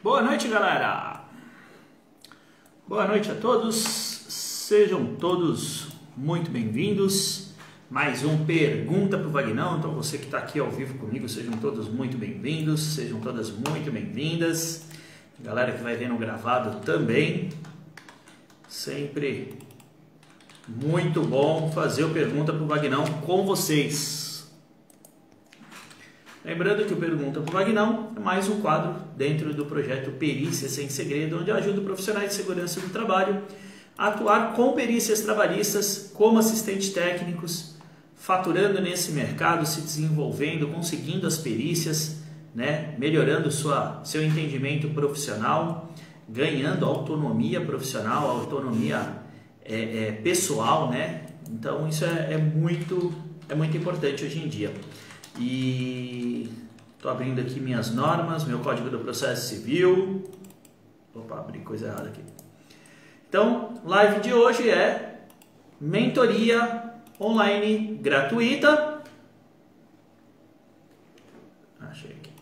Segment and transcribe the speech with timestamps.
[0.00, 1.24] Boa noite, galera!
[2.86, 3.74] Boa noite a todos,
[4.28, 7.52] sejam todos muito bem-vindos.
[7.90, 9.76] Mais um Pergunta para o Vagnão.
[9.76, 13.90] Então, você que está aqui ao vivo comigo, sejam todos muito bem-vindos, sejam todas muito
[13.90, 14.86] bem-vindas.
[15.40, 17.48] Galera que vai ver no gravado também,
[18.68, 19.58] sempre
[20.68, 24.48] muito bom fazer o Pergunta para o Vagnão com vocês.
[26.44, 30.88] Lembrando que o Pergunta para o Vagnão mais um quadro dentro do projeto Perícia Sem
[30.88, 33.42] Segredo, onde eu ajudo profissionais de segurança do trabalho
[33.96, 37.76] a atuar com perícias trabalhistas como assistentes técnicos,
[38.14, 42.18] faturando nesse mercado, se desenvolvendo, conseguindo as perícias,
[42.54, 45.92] né, melhorando sua, seu entendimento profissional,
[46.28, 49.00] ganhando autonomia profissional, autonomia
[49.64, 51.26] é, é, pessoal, né?
[51.50, 53.12] Então isso é, é muito
[53.48, 54.72] é muito importante hoje em dia.
[55.38, 56.50] E
[56.98, 60.28] estou abrindo aqui minhas normas, meu código do processo civil.
[61.14, 62.20] Opa, abri coisa errada aqui.
[63.28, 65.20] Então, live de hoje é
[65.80, 69.02] mentoria online gratuita.
[71.80, 72.32] Achei aqui.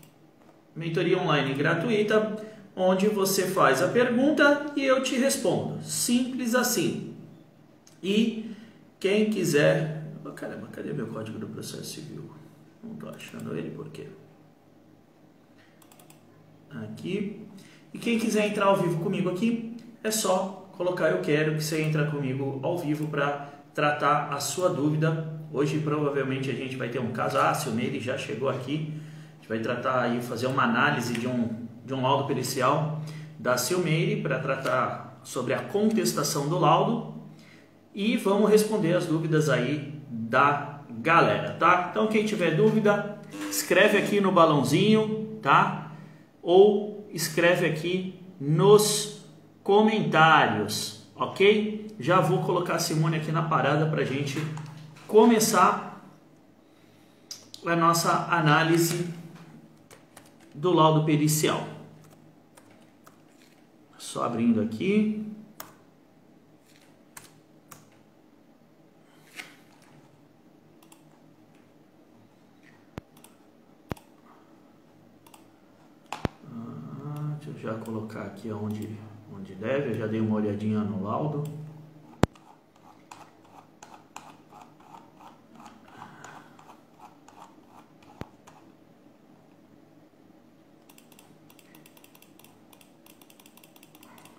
[0.75, 2.37] Mentoria online gratuita,
[2.75, 5.83] onde você faz a pergunta e eu te respondo.
[5.83, 7.15] Simples assim.
[8.03, 8.53] E
[8.98, 10.03] quem quiser.
[10.25, 12.31] Oh, caramba, cadê meu código do processo civil?
[12.83, 14.09] Não estou achando ele por quê?
[16.85, 17.47] Aqui.
[17.93, 21.81] E quem quiser entrar ao vivo comigo aqui, é só colocar eu quero que você
[21.83, 25.33] entra comigo ao vivo para tratar a sua dúvida.
[25.53, 27.39] Hoje provavelmente a gente vai ter um caso.
[27.39, 28.93] Ah, se o já chegou aqui.
[29.33, 33.01] A gente vai tratar aí, fazer uma análise de um, de um laudo pericial
[33.39, 37.15] da Silmeire para tratar sobre a contestação do laudo
[37.95, 41.89] e vamos responder as dúvidas aí da galera, tá?
[41.91, 43.19] Então quem tiver dúvida,
[43.51, 45.86] escreve aqui no balãozinho, tá?
[46.47, 49.25] Ou escreve aqui nos
[49.64, 51.89] comentários, ok?
[51.98, 54.39] Já vou colocar a Simone aqui na parada para gente
[55.08, 56.08] começar
[57.67, 59.12] a nossa análise
[60.55, 61.67] do laudo pericial.
[63.98, 65.26] Só abrindo aqui.
[77.67, 78.97] Já colocar aqui onde,
[79.35, 81.43] onde deve, eu já dei uma olhadinha no laudo.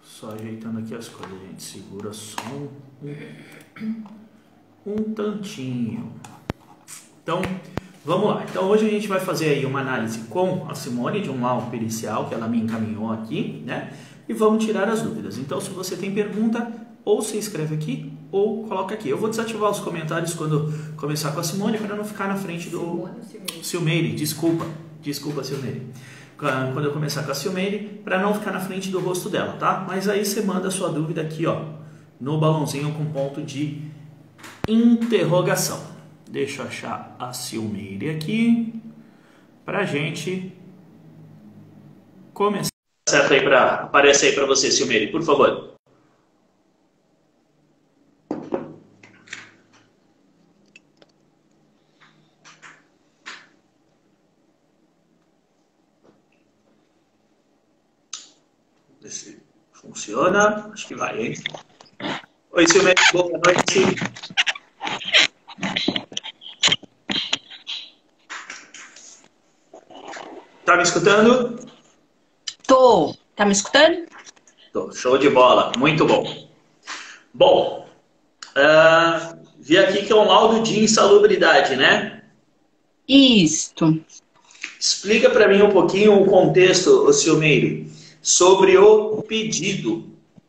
[0.01, 1.61] Só ajeitando aqui as coisas, gente.
[1.61, 2.69] Segura só um,
[4.85, 6.13] um tantinho.
[7.21, 7.41] Então,
[8.07, 11.29] Vamos lá, então hoje a gente vai fazer aí uma análise com a Simone de
[11.29, 13.91] um laudo pericial que ela me encaminhou aqui, né?
[14.29, 15.37] E vamos tirar as dúvidas.
[15.37, 16.71] Então, se você tem pergunta,
[17.03, 19.09] ou se inscreve aqui ou coloca aqui.
[19.09, 22.69] Eu vou desativar os comentários quando começar com a Simone para não ficar na frente
[22.69, 23.09] do
[23.61, 24.13] Silmeire.
[24.13, 24.65] Desculpa,
[25.01, 25.87] desculpa, Silmeire.
[26.37, 29.83] Quando eu começar com a Silmeire, para não ficar na frente do rosto dela, tá?
[29.85, 31.59] Mas aí você manda a sua dúvida aqui, ó,
[32.21, 33.81] no balãozinho com ponto de
[34.65, 35.86] interrogação.
[36.29, 38.73] Deixa eu achar a Silmeire aqui
[39.63, 40.53] para gente
[42.33, 42.69] começar.
[43.09, 45.75] Aí para aparece aí para você, Silmeire, por favor.
[59.01, 60.69] Ver se funciona.
[60.73, 61.33] Acho que vai, hein?
[62.51, 64.46] Oi, Silmeire, boa noite.
[70.67, 71.57] Tá me escutando?
[72.67, 73.15] Tô.
[73.37, 74.05] Tá me escutando?
[74.73, 74.91] Tô.
[74.91, 75.71] Show de bola.
[75.77, 76.49] Muito bom.
[77.33, 77.87] Bom,
[78.49, 82.21] uh, vi aqui que é um laudo de insalubridade, né?
[83.07, 83.97] Isto.
[84.77, 87.89] Explica para mim um pouquinho o contexto, Silmeire,
[88.21, 90.03] sobre o pedido.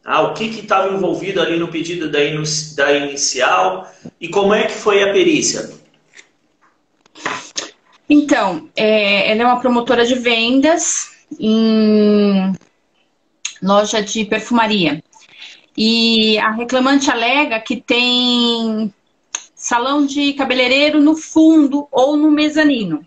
[0.04, 2.18] Ah, o que estava envolvido ali no pedido da,
[2.74, 3.88] da inicial
[4.20, 5.77] e como é que foi a perícia?
[8.08, 12.52] Então, é, ela é uma promotora de vendas em
[13.62, 15.02] loja de perfumaria.
[15.76, 18.92] E a reclamante alega que tem
[19.54, 23.06] salão de cabeleireiro no fundo ou no mezanino.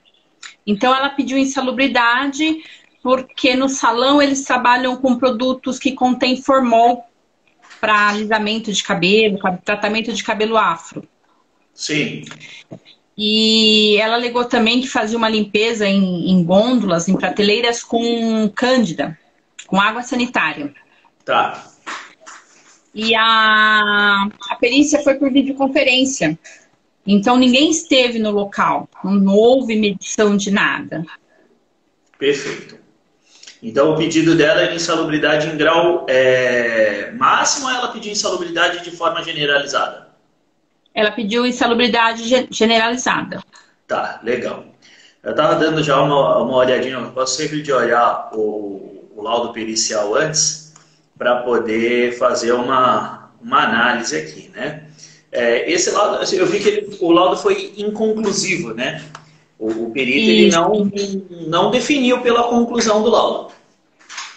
[0.65, 2.63] Então, ela pediu insalubridade
[3.01, 7.03] porque no salão eles trabalham com produtos que contêm formol
[7.79, 11.07] para alisamento de cabelo, tratamento de cabelo afro.
[11.73, 12.23] Sim.
[13.17, 19.17] E ela alegou também que fazia uma limpeza em, em gôndolas, em prateleiras com cândida.
[19.67, 20.73] com água sanitária.
[21.23, 21.65] Tá.
[22.93, 26.37] E a, a perícia foi por videoconferência.
[27.07, 31.03] Então ninguém esteve no local, não houve medição de nada.
[32.19, 32.77] Perfeito.
[33.63, 38.91] Então o pedido dela é de insalubridade em grau é, máximo ela pediu insalubridade de
[38.91, 40.10] forma generalizada?
[40.93, 43.41] Ela pediu insalubridade generalizada.
[43.87, 44.65] Tá, legal.
[45.23, 49.53] Eu estava dando já uma, uma olhadinha, eu gosto sempre de olhar o, o laudo
[49.53, 50.73] pericial antes
[51.17, 54.83] para poder fazer uma, uma análise aqui, né?
[55.31, 59.01] É, esse laudo, assim, eu vi que ele, o laudo foi inconclusivo, né?
[59.57, 60.91] O, o perito ele não,
[61.47, 63.51] não definiu pela conclusão do laudo.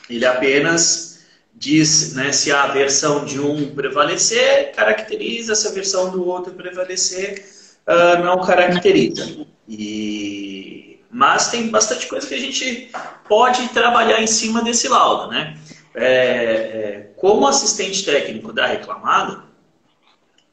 [0.08, 1.13] Ele apenas
[1.54, 7.44] diz né, se a versão de um prevalecer, caracteriza, se a versão do outro prevalecer,
[7.86, 9.46] uh, não caracteriza.
[9.68, 10.98] E...
[11.10, 12.90] Mas tem bastante coisa que a gente
[13.28, 15.30] pode trabalhar em cima desse laudo.
[15.30, 15.56] Né?
[15.94, 19.44] É, é, como assistente técnico da reclamada,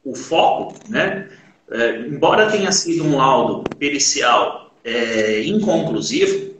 [0.04, 1.28] o foco, né,
[1.70, 6.52] é, embora tenha sido um laudo pericial é, inconclusivo,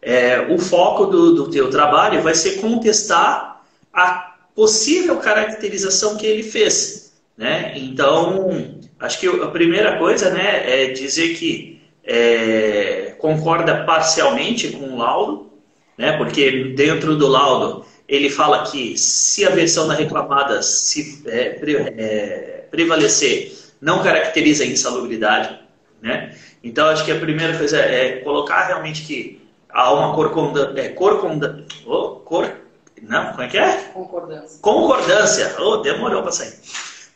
[0.00, 3.51] é, o foco do, do teu trabalho vai ser contestar
[3.92, 7.12] a possível caracterização que ele fez.
[7.36, 7.72] Né?
[7.76, 14.98] Então, acho que a primeira coisa né, é dizer que é, concorda parcialmente com o
[14.98, 15.50] laudo,
[15.96, 21.50] né, porque dentro do laudo ele fala que se a versão da reclamada se é,
[21.50, 25.58] pre, é, prevalecer, não caracteriza a insalubridade.
[26.00, 26.34] Né?
[26.62, 31.64] Então, acho que a primeira coisa é colocar realmente que há uma corconda, é, corconda,
[31.86, 32.52] oh, cor,
[33.02, 33.76] não, como é que é?
[33.92, 34.58] Concordância.
[34.60, 36.54] Concordância, oh, demorou para sair.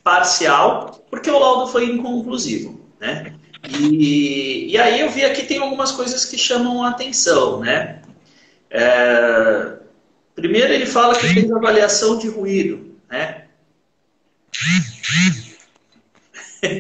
[0.03, 3.35] Parcial, porque o laudo foi inconclusivo, né?
[3.81, 8.03] E, e aí eu vi aqui tem algumas coisas que chamam a atenção, né?
[8.71, 9.73] É,
[10.35, 13.45] primeiro ele fala que fez avaliação de ruído, né?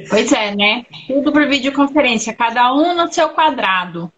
[0.08, 0.84] Pois é, né?
[1.06, 4.12] Tudo por videoconferência, cada um no seu quadrado.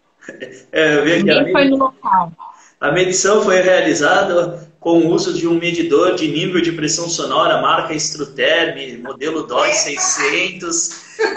[0.73, 2.33] É, Ninguém foi no local.
[2.81, 7.61] A medição foi realizada com o uso de um medidor de nível de pressão sonora,
[7.61, 10.91] marca Struterm, modelo DOI 600.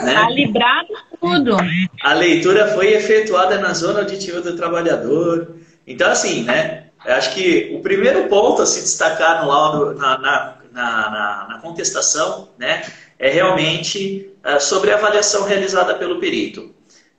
[0.04, 0.14] Né?
[0.14, 1.58] Calibrado tudo.
[2.04, 5.56] A leitura foi efetuada na zona auditiva do trabalhador.
[5.88, 6.86] Então, assim, né?
[7.00, 12.50] Acho que o primeiro ponto a se destacar no laudo, na, na, na, na contestação,
[12.60, 12.84] né?
[13.18, 16.72] É realmente uh, sobre a avaliação realizada pelo perito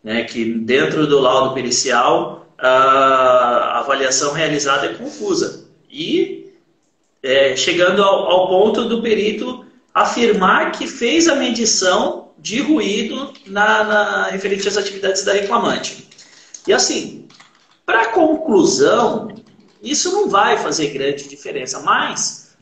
[0.02, 5.66] né, que dentro do laudo pericial a avaliação realizada é confusa.
[5.90, 6.52] E
[7.22, 13.84] é, chegando ao, ao, ponto do perito afirmar que fez a medição de ruído na,
[13.84, 16.08] na referente às atividades da reclamante.
[16.66, 17.26] E assim,
[17.84, 19.28] para conclusão,
[19.82, 22.54] isso não vai fazer grande diferença, mas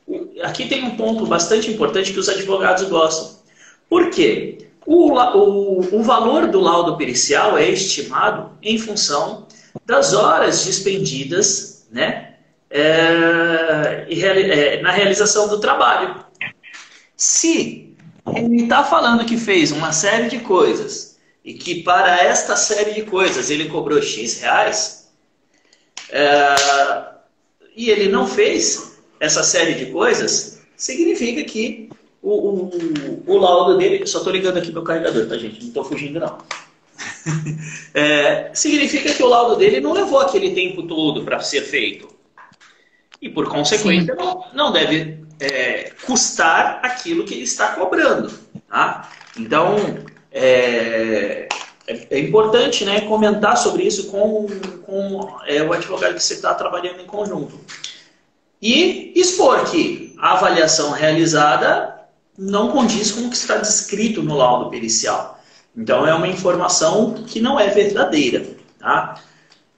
[0.43, 3.39] aqui tem um ponto bastante importante que os advogados gostam.
[3.89, 4.67] Por quê?
[4.87, 9.47] O, o, o valor do laudo pericial é estimado em função
[9.85, 12.35] das horas dispendidas né,
[12.71, 16.25] é, é, na realização do trabalho.
[17.17, 17.95] Se
[18.35, 23.03] ele está falando que fez uma série de coisas e que para esta série de
[23.03, 25.11] coisas ele cobrou X reais,
[26.11, 26.55] é,
[27.77, 31.91] e ele não fez essa série de coisas, significa que
[32.23, 35.61] o, o, o laudo dele, só estou ligando aqui meu carregador, tá gente?
[35.61, 36.39] Não estou fugindo não.
[37.95, 42.09] É, significa que o laudo dele não levou aquele tempo todo para ser feito.
[43.21, 48.33] E por consequência não, não, deve é, custar aquilo que ele está cobrando.
[48.69, 49.11] Tá?
[49.37, 49.77] Então
[50.33, 51.49] é,
[51.87, 54.47] é, é importante né, comentar sobre isso com,
[54.87, 57.59] com é, o advogado que você está trabalhando em conjunto.
[58.63, 61.99] E expor que a avaliação realizada
[62.39, 65.40] não condiz com o que está descrito no laudo pericial.
[65.77, 68.45] Então é uma informação que não é verdadeira.
[68.79, 69.21] Tá?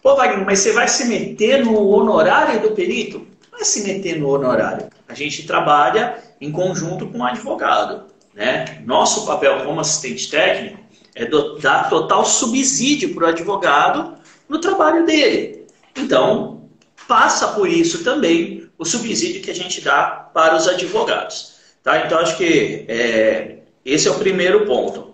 [0.02, 3.26] Pô, Wagner, mas você vai se meter no honorário do perito?
[3.50, 4.88] Não é se meter no honorário.
[5.08, 8.06] A gente trabalha em conjunto com o advogado.
[8.34, 8.82] Né?
[8.86, 10.78] Nosso papel como assistente técnico
[11.14, 11.26] é
[11.60, 14.14] dar total subsídio para o advogado
[14.48, 15.66] no trabalho dele.
[15.96, 16.68] Então,
[17.06, 21.52] passa por isso também o subsídio que a gente dá para os advogados.
[21.82, 22.06] Tá?
[22.06, 25.11] Então, acho que é, esse é o primeiro ponto.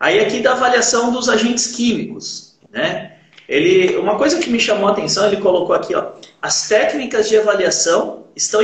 [0.00, 2.56] Aí, aqui da avaliação dos agentes químicos.
[2.72, 3.16] Né?
[3.46, 7.36] Ele, uma coisa que me chamou a atenção, ele colocou aqui, ó, as técnicas de
[7.36, 8.62] avaliação estão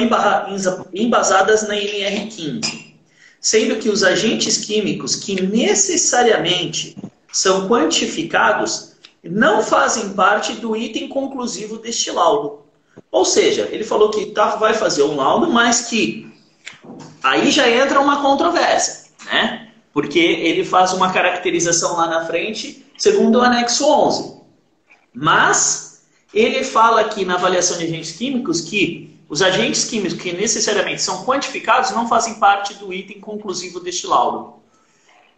[0.95, 2.95] embasadas na NR15,
[3.40, 6.97] sendo que os agentes químicos que necessariamente
[7.33, 12.61] são quantificados não fazem parte do item conclusivo deste laudo.
[13.11, 16.33] Ou seja, ele falou que tá, vai fazer um laudo, mas que
[17.23, 19.65] aí já entra uma controvérsia, né?
[19.97, 24.43] Porque ele faz uma caracterização lá na frente, segundo o anexo 11.
[25.15, 31.00] Mas ele fala aqui na avaliação de agentes químicos que os agentes químicos que necessariamente
[31.00, 34.57] são quantificados não fazem parte do item conclusivo deste laudo.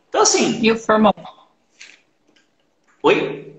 [0.08, 0.58] Então, assim.
[0.60, 1.14] E o formol?
[3.04, 3.54] Oi?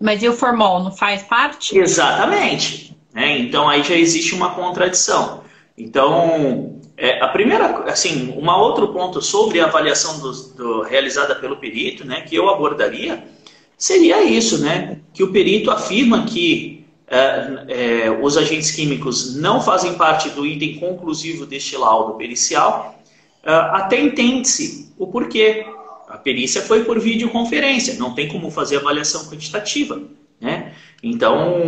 [0.00, 1.78] Mas e o formol não faz parte?
[1.78, 2.98] Exatamente.
[3.14, 3.38] Né?
[3.38, 5.44] Então, aí já existe uma contradição.
[5.78, 11.56] Então, é, a primeira, assim, um outro ponto sobre a avaliação do, do, realizada pelo
[11.56, 13.24] perito, né, que eu abordaria,
[13.76, 19.94] seria isso, né, que o perito afirma que é, é, os agentes químicos não fazem
[19.94, 22.98] parte do item conclusivo deste laudo pericial,
[23.42, 25.66] é, até entende-se o porquê.
[26.08, 29.98] A perícia foi por videoconferência, não tem como fazer avaliação quantitativa.
[30.38, 30.74] Né?
[31.02, 31.62] Então,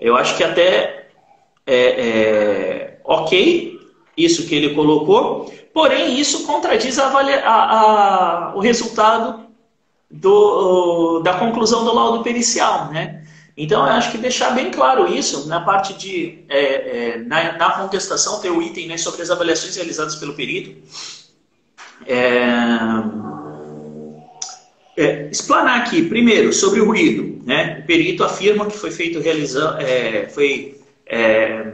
[0.00, 1.08] eu acho que até
[1.66, 3.81] é, é ok
[4.16, 9.46] isso que ele colocou, porém isso contradiz a, a, a, o resultado
[10.10, 12.90] do, da conclusão do laudo pericial.
[12.90, 13.24] Né?
[13.56, 16.44] Então, eu acho que deixar bem claro isso na parte de.
[16.48, 20.74] É, é, na, na, contestação, ter o item né, sobre as avaliações realizadas pelo perito.
[22.06, 22.66] É,
[24.96, 27.42] é, explanar aqui, primeiro, sobre o ruído.
[27.44, 27.80] Né?
[27.82, 31.72] O perito afirma que foi feito realiza, é, foi é,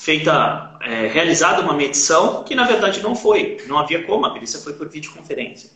[0.00, 4.60] feita, é, realizada uma medição que na verdade não foi, não havia como, a perícia
[4.60, 5.72] foi por videoconferência.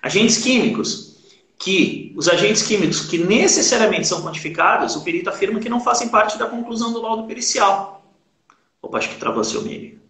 [0.00, 1.18] Agentes químicos
[1.58, 6.38] que os agentes químicos que necessariamente são quantificados, o perito afirma que não fazem parte
[6.38, 8.00] da conclusão do laudo pericial.
[8.80, 10.00] Opa, acho que travou seu meio.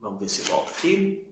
[0.00, 1.30] Vamos ver se volta aqui.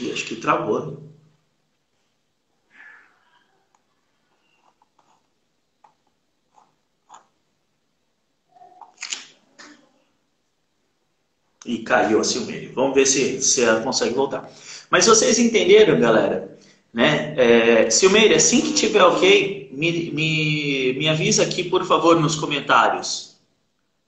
[0.00, 0.86] E acho que travou.
[0.86, 1.07] Né?
[11.68, 12.72] E caiu a Silmeire.
[12.74, 14.50] Vamos ver se, se ela consegue voltar.
[14.90, 16.56] Mas vocês entenderam, galera?
[16.92, 17.34] Né?
[17.36, 23.36] É, Silmeire, assim que tiver ok, me, me, me avisa aqui, por favor, nos comentários.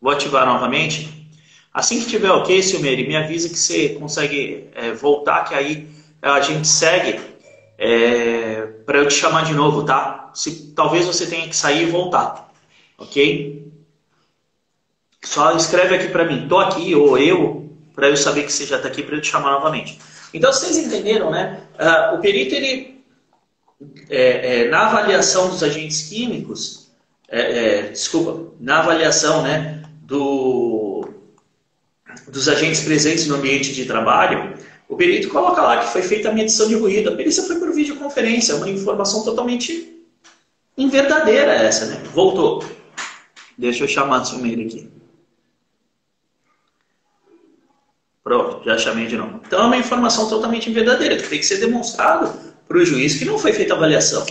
[0.00, 1.28] Vou ativar novamente.
[1.72, 5.86] Assim que tiver ok, Silmeire, me avisa que você consegue é, voltar, que aí
[6.22, 7.20] a gente segue
[7.76, 10.30] é, para eu te chamar de novo, tá?
[10.34, 12.50] Se, talvez você tenha que sair e voltar,
[12.96, 13.59] ok?
[15.22, 18.76] Só escreve aqui para mim, tô aqui, ou eu, para eu saber que você já
[18.76, 19.98] está aqui para eu te chamar novamente.
[20.32, 21.60] Então, vocês entenderam, né?
[21.74, 23.04] Uh, o perito, ele,
[24.08, 26.90] é, é, na avaliação dos agentes químicos,
[27.28, 31.08] é, é, desculpa, na avaliação né, do,
[32.28, 34.54] dos agentes presentes no ambiente de trabalho,
[34.88, 37.10] o perito coloca lá que foi feita a medição de ruído.
[37.10, 40.04] A perícia foi por videoconferência, uma informação totalmente
[40.76, 42.02] inverdadeira essa, né?
[42.12, 42.64] Voltou.
[43.56, 44.99] Deixa eu chamar o Silmeira aqui.
[48.30, 49.40] Pronto, já chamei de novo.
[49.44, 52.32] Então é uma informação totalmente verdadeira, que tem que ser demonstrado
[52.68, 54.24] para o juiz que não foi feita avaliação.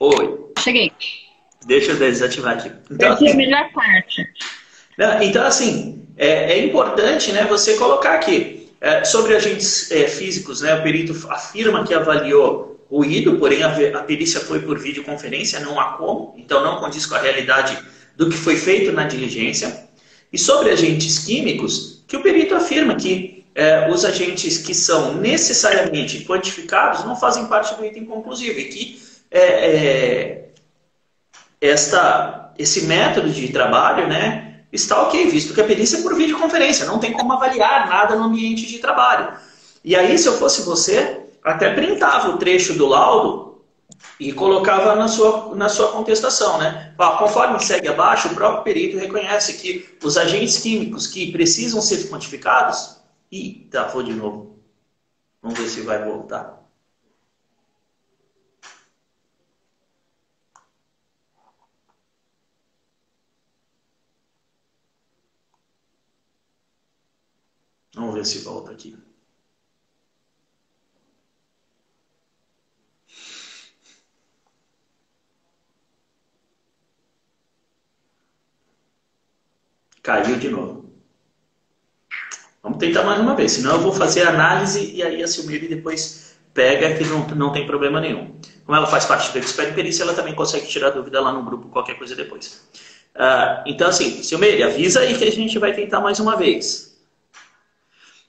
[0.00, 0.40] Oi.
[0.58, 0.90] Cheguei.
[1.66, 2.72] Deixa eu desativar aqui.
[2.90, 4.26] Então, é a melhor parte.
[5.20, 8.70] Então, assim, é, é importante né, você colocar aqui.
[8.80, 14.02] É, sobre agentes é, físicos, né, o perito afirma que avaliou ruído, porém a, a
[14.02, 17.76] perícia foi por videoconferência, não há como, então não condiz com a realidade
[18.16, 19.84] do que foi feito na diligência.
[20.32, 26.24] E sobre agentes químicos, que o perito afirma que é, os agentes que são necessariamente
[26.24, 30.48] quantificados não fazem parte do item conclusivo e que é, é,
[31.60, 36.84] esta, esse método de trabalho né, está ok, visto que a perícia é por videoconferência,
[36.86, 39.32] não tem como avaliar nada no ambiente de trabalho.
[39.82, 43.45] E aí, se eu fosse você, até printava o trecho do laudo
[44.18, 46.58] e colocava na sua, na sua contestação.
[46.58, 46.94] Né?
[47.18, 52.96] Conforme segue abaixo, o próprio perito reconhece que os agentes químicos que precisam ser quantificados.
[53.30, 54.58] Ih, travou de novo.
[55.42, 56.56] Vamos ver se vai voltar.
[67.94, 69.05] Vamos ver se volta aqui.
[80.06, 80.88] Caiu de novo.
[82.62, 86.36] Vamos tentar mais uma vez, senão eu vou fazer análise e aí a Silmiri depois
[86.54, 88.38] pega que não, não tem problema nenhum.
[88.64, 91.66] Como ela faz parte do Expert Perícia, ela também consegue tirar dúvida lá no grupo,
[91.70, 92.64] qualquer coisa depois.
[93.16, 96.96] Uh, então, assim, Silmiri, avisa aí que a gente vai tentar mais uma vez.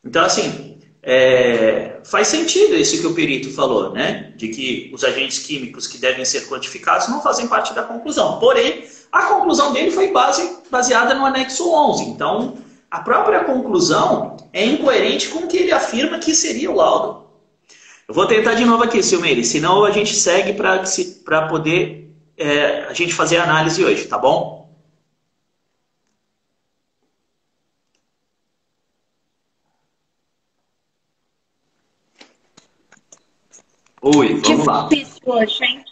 [0.04, 4.34] Então, assim, é, faz sentido isso que o perito falou, né?
[4.36, 8.40] De que os agentes químicos que devem ser quantificados não fazem parte da conclusão.
[8.40, 12.04] Porém, a conclusão dele foi base, baseada no anexo 11.
[12.04, 12.58] Então,
[12.92, 17.26] a própria conclusão é incoerente com o que ele afirma que seria o laudo.
[18.06, 20.54] Eu vou tentar de novo aqui, Silmeire, senão a gente segue
[21.24, 24.57] para poder é, a gente fazer a análise hoje, tá bom?
[34.16, 34.90] Oi, vamos que lá.
[35.26, 35.84] Hoje, hein?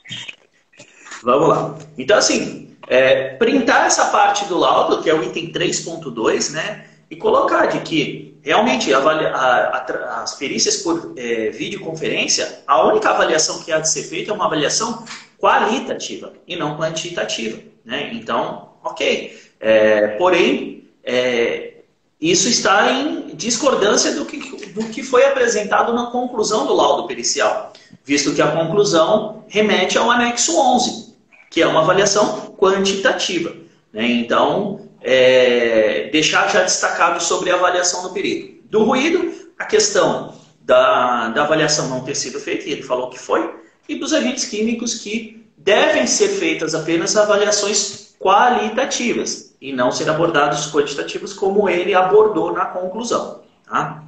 [1.21, 1.77] Vamos lá.
[1.97, 6.85] Então, assim, é, printar essa parte do laudo, que é o item 3.2, né?
[7.11, 13.61] E colocar de que realmente a, a, as perícias por é, videoconferência, a única avaliação
[13.61, 15.03] que há de ser feita é uma avaliação
[15.37, 17.59] qualitativa e não quantitativa.
[17.83, 18.11] Né?
[18.13, 19.37] Então, ok.
[19.59, 21.73] É, porém, é,
[22.21, 27.73] isso está em discordância do que, do que foi apresentado na conclusão do laudo pericial
[28.05, 31.15] visto que a conclusão remete ao anexo 11,
[31.49, 33.53] que é uma avaliação quantitativa.
[33.91, 34.05] Né?
[34.11, 38.63] Então, é, deixar já destacado sobre a avaliação do perito.
[38.69, 43.19] Do ruído, a questão da, da avaliação não ter sido feita, e ele falou que
[43.19, 43.53] foi,
[43.87, 50.71] e dos agentes químicos que devem ser feitas apenas avaliações qualitativas e não ser abordados
[50.71, 53.41] quantitativos como ele abordou na conclusão.
[53.67, 54.03] Tá?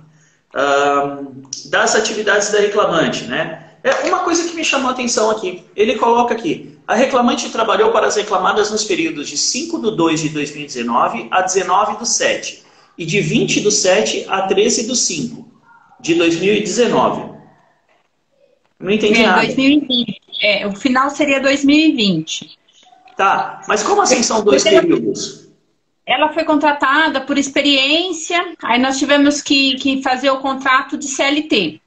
[1.66, 3.67] Das atividades da reclamante, né?
[3.84, 5.64] É uma coisa que me chamou a atenção aqui.
[5.76, 10.22] Ele coloca aqui: a reclamante trabalhou para as reclamadas nos períodos de 5 de 2
[10.22, 12.64] de 2019 a 19 do 7
[12.98, 15.48] e de 20 do 7 a 13 do 5
[16.00, 17.38] de 2019.
[18.80, 19.46] Não entendi é, nada.
[19.46, 20.22] 2020.
[20.42, 22.58] É, o final seria 2020.
[23.16, 25.48] Tá, mas como assim são dois períodos?
[26.06, 31.82] Ela foi contratada por experiência, aí nós tivemos que, que fazer o contrato de CLT.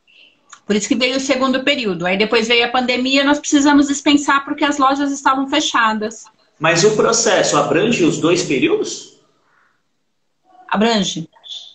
[0.71, 2.07] Por isso que veio o segundo período.
[2.07, 6.27] Aí depois veio a pandemia, nós precisamos dispensar porque as lojas estavam fechadas.
[6.61, 9.21] Mas o processo abrange os dois períodos?
[10.69, 11.29] Abrange.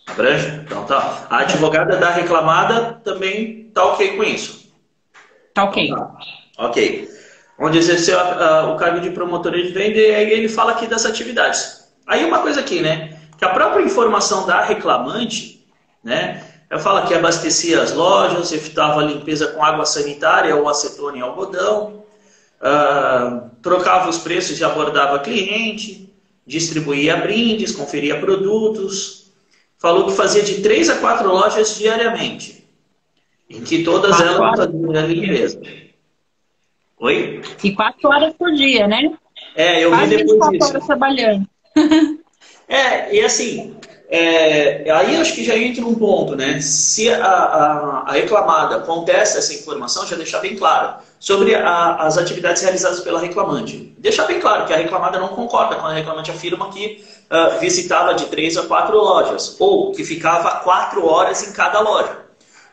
[0.06, 0.62] Abrange?
[0.64, 1.26] Então tá.
[1.28, 4.72] A advogada da reclamada também tá ok com isso?
[5.52, 5.88] Tá ok.
[5.88, 6.18] Então, tá.
[6.56, 7.06] Ok.
[7.58, 10.86] Onde exerceu a, a, o cargo de promotor de venda e aí ele fala aqui
[10.86, 11.86] das atividades.
[12.06, 13.20] Aí uma coisa aqui, né?
[13.36, 15.68] Que a própria informação da reclamante,
[16.02, 16.55] né?
[16.68, 21.20] Eu falo que abastecia as lojas, efetuava a limpeza com água sanitária ou acetona e
[21.20, 22.04] algodão,
[22.60, 26.12] uh, trocava os preços e abordava cliente,
[26.46, 29.30] distribuía brindes, conferia produtos.
[29.78, 32.66] Falou que fazia de três a quatro lojas diariamente,
[33.48, 35.60] em que todas elas faziam a limpeza.
[36.98, 37.42] Oi?
[37.62, 39.16] E quatro horas por dia, né?
[39.54, 40.70] É, eu Quase vi depois disso.
[40.70, 41.48] horas trabalhando.
[42.68, 43.76] é, e assim,
[44.08, 46.60] é, aí acho que já entra um ponto, né?
[46.60, 52.16] Se a, a, a reclamada contesta essa informação, já deixar bem claro sobre a, as
[52.16, 53.92] atividades realizadas pela reclamante.
[53.98, 58.14] Deixar bem claro que a reclamada não concorda quando a reclamante afirma que uh, visitava
[58.14, 62.26] de três a quatro lojas, ou que ficava quatro horas em cada loja.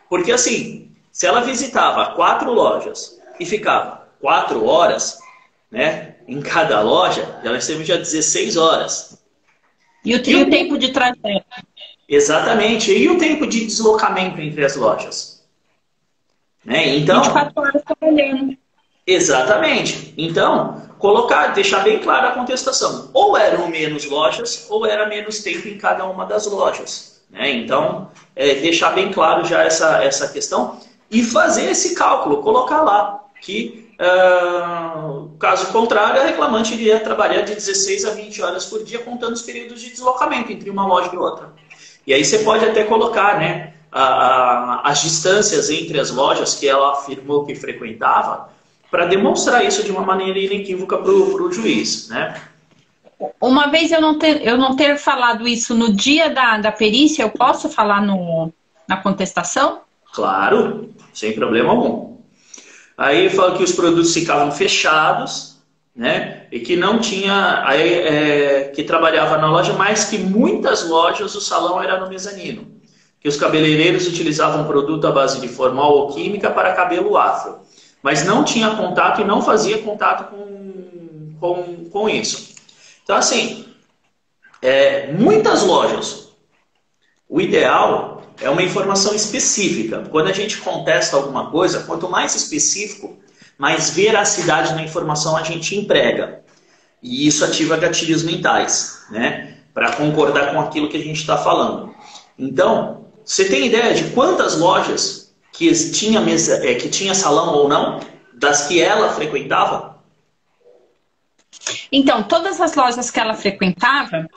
[0.08, 5.18] Porque assim, se ela visitava quatro lojas e ficava quatro horas
[5.72, 9.23] né, em cada loja, ela esteve já 16 horas.
[10.04, 11.46] E o, e o tempo de trajeto.
[12.08, 12.92] Exatamente.
[12.92, 15.44] E o tempo de deslocamento entre as lojas?
[16.64, 16.98] Né?
[16.98, 18.58] Então, 24 horas trabalhando.
[19.06, 20.14] Exatamente.
[20.18, 23.10] Então, colocar, deixar bem clara a contestação.
[23.14, 27.22] Ou eram menos lojas, ou era menos tempo em cada uma das lojas.
[27.30, 27.52] Né?
[27.52, 33.24] Então, é, deixar bem claro já essa, essa questão e fazer esse cálculo, colocar lá
[33.42, 39.00] que Uh, caso contrário, a reclamante iria trabalhar de 16 a 20 horas por dia,
[39.00, 41.54] contando os períodos de deslocamento entre uma loja e outra.
[42.06, 46.68] E aí você pode até colocar né, a, a, as distâncias entre as lojas que
[46.68, 48.50] ela afirmou que frequentava,
[48.92, 52.10] para demonstrar isso de uma maneira inequívoca para o juiz.
[52.10, 52.42] Né?
[53.40, 57.24] Uma vez eu não, ter, eu não ter falado isso no dia da, da perícia,
[57.24, 58.52] eu posso falar no,
[58.86, 59.80] na contestação?
[60.12, 62.13] Claro, sem problema algum.
[63.04, 65.58] Aí fala que os produtos ficavam fechados,
[65.94, 66.48] né?
[66.50, 71.42] E que não tinha, aí, é, que trabalhava na loja, mas que muitas lojas o
[71.42, 72.66] salão era no mezanino.
[73.20, 77.60] Que os cabeleireiros utilizavam produto à base de formal ou química para cabelo afro.
[78.02, 82.56] Mas não tinha contato e não fazia contato com, com, com isso.
[83.04, 83.66] Então, assim,
[84.62, 86.30] é, muitas lojas,
[87.28, 88.13] o ideal
[88.44, 90.04] é uma informação específica.
[90.12, 93.18] Quando a gente contesta alguma coisa, quanto mais específico,
[93.58, 96.44] mais veracidade na informação a gente emprega.
[97.02, 99.58] E isso ativa gatilhos mentais, né?
[99.74, 101.96] Para concordar com aquilo que a gente está falando.
[102.38, 107.70] Então, você tem ideia de quantas lojas que tinha, mesa, é, que tinha salão ou
[107.70, 108.02] não,
[108.34, 110.04] das que ela frequentava?
[111.92, 114.28] Então, todas as lojas que ela frequentava,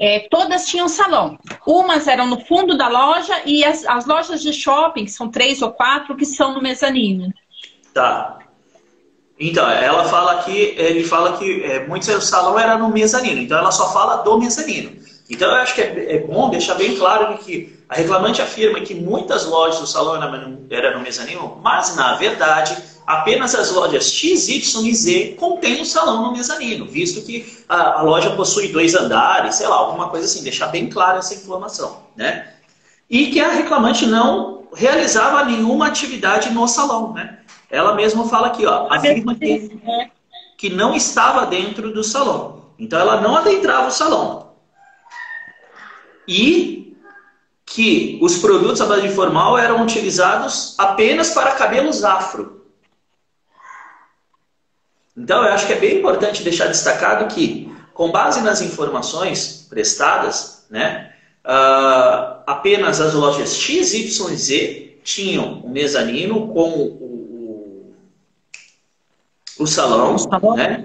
[0.00, 1.38] é, todas tinham salão.
[1.66, 5.60] Umas eram no fundo da loja e as, as lojas de shopping, que são três
[5.60, 7.30] ou quatro, que são no mezanino.
[7.92, 8.38] Tá.
[9.38, 13.58] Então, ela fala que ele fala que é, muitos o salão era no mezanino, então
[13.58, 14.98] ela só fala do mezanino.
[15.28, 18.94] Então eu acho que é, é bom deixar bem claro que a reclamante afirma que
[18.94, 20.16] muitas lojas do salão
[20.70, 22.76] eram no mezanino, mas na verdade
[23.10, 28.00] apenas as lojas X, Y e Z contêm o salão no mezanino, visto que a,
[28.00, 32.02] a, loja possui dois andares, sei lá, alguma coisa assim, deixar bem clara essa informação,
[32.16, 32.54] né?
[33.08, 37.40] E que a reclamante não realizava nenhuma atividade no salão, né?
[37.68, 39.80] Ela mesma fala aqui, ó, afirma que,
[40.56, 42.66] que não estava dentro do salão.
[42.78, 44.52] Então ela não adentrava o salão.
[46.28, 46.96] E
[47.66, 52.59] que os produtos à base de formal eram utilizados apenas para cabelos afro.
[55.20, 60.64] Então eu acho que é bem importante deixar destacado que, com base nas informações prestadas,
[60.70, 61.12] né,
[61.44, 67.10] uh, apenas as lojas X, Y e Z tinham o mezanino com o
[69.58, 70.16] o salão,
[70.56, 70.84] né?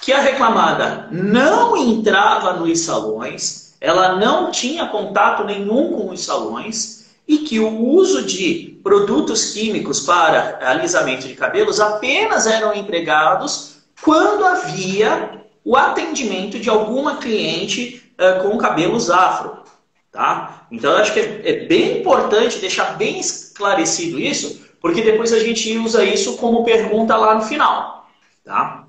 [0.00, 7.06] que a reclamada não entrava nos salões, ela não tinha contato nenhum com os salões
[7.26, 13.71] e que o uso de produtos químicos para alisamento de cabelos apenas eram empregados
[14.02, 19.62] quando havia o atendimento de alguma cliente uh, com cabelos afro.
[20.10, 20.66] Tá?
[20.70, 25.38] Então, eu acho que é, é bem importante deixar bem esclarecido isso, porque depois a
[25.38, 28.10] gente usa isso como pergunta lá no final.
[28.44, 28.84] Tá?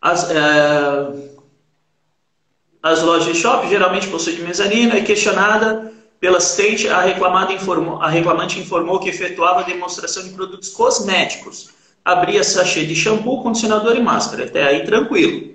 [0.00, 1.38] As, é...
[2.82, 8.08] As lojas de shopping geralmente possuem mezanino, é questionada pela assistente, a, reclamada informou, a
[8.08, 11.70] reclamante informou que efetuava demonstração de produtos cosméticos.
[12.08, 14.44] Abria sachê de shampoo, condicionador e máscara.
[14.44, 15.54] Até aí tranquilo.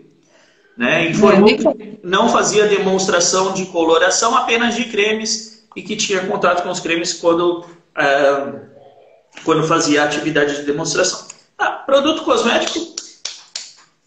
[0.78, 1.10] Né?
[1.10, 6.70] Informou que não fazia demonstração de coloração, apenas de cremes e que tinha contato com
[6.70, 7.66] os cremes quando,
[7.98, 8.54] é,
[9.44, 11.28] quando fazia a atividade de demonstração.
[11.58, 12.80] Ah, produto cosmético,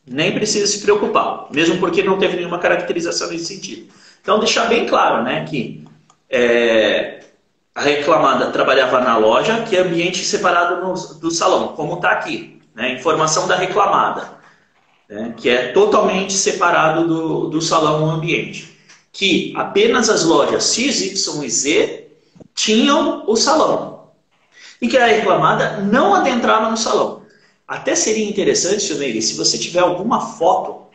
[0.06, 3.92] nem precisa se preocupar, mesmo porque não teve nenhuma caracterização nesse sentido.
[4.22, 5.84] Então, deixar bem claro né, que
[6.30, 7.24] é,
[7.76, 12.58] a reclamada trabalhava na loja, que é ambiente separado no, do salão, como está aqui.
[12.74, 14.32] Né, informação da reclamada,
[15.06, 18.78] né, que é totalmente separado do, do salão o ambiente.
[19.12, 22.08] Que apenas as lojas X, Y e Z
[22.54, 24.08] tinham o salão.
[24.80, 27.22] E que a reclamada não adentrava no salão.
[27.68, 30.86] Até seria interessante, Silmeire, se você tiver alguma foto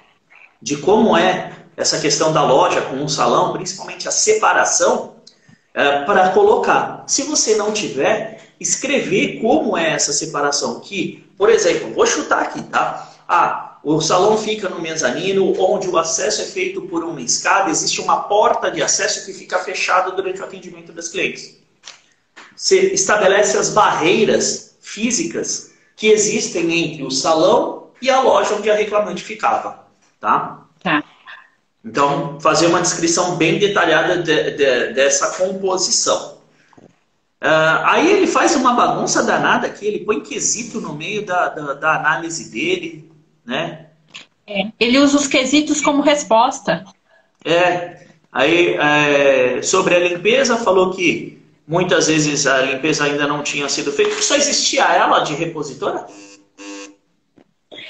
[0.60, 5.11] de como é essa questão da loja com um salão, principalmente a separação,
[5.74, 7.04] é, para colocar.
[7.08, 10.80] Se você não tiver, escrever como é essa separação.
[10.80, 13.12] Que, por exemplo, vou chutar aqui, tá?
[13.28, 18.00] Ah, o salão fica no mezanino, onde o acesso é feito por uma escada, existe
[18.00, 21.58] uma porta de acesso que fica fechada durante o atendimento das clientes.
[22.56, 28.76] Você estabelece as barreiras físicas que existem entre o salão e a loja onde a
[28.76, 29.88] reclamante ficava,
[30.20, 30.61] tá?
[31.84, 36.38] Então, fazer uma descrição bem detalhada de, de, dessa composição.
[37.42, 41.74] Uh, aí ele faz uma bagunça danada aqui, ele põe quesito no meio da, da,
[41.74, 43.12] da análise dele,
[43.44, 43.88] né?
[44.46, 46.86] É, ele usa os quesitos como resposta.
[47.44, 51.42] É, aí é, sobre a limpeza, falou que
[51.72, 54.22] Muitas vezes a limpeza ainda não tinha sido feita.
[54.22, 56.06] Só existia ela de repositora?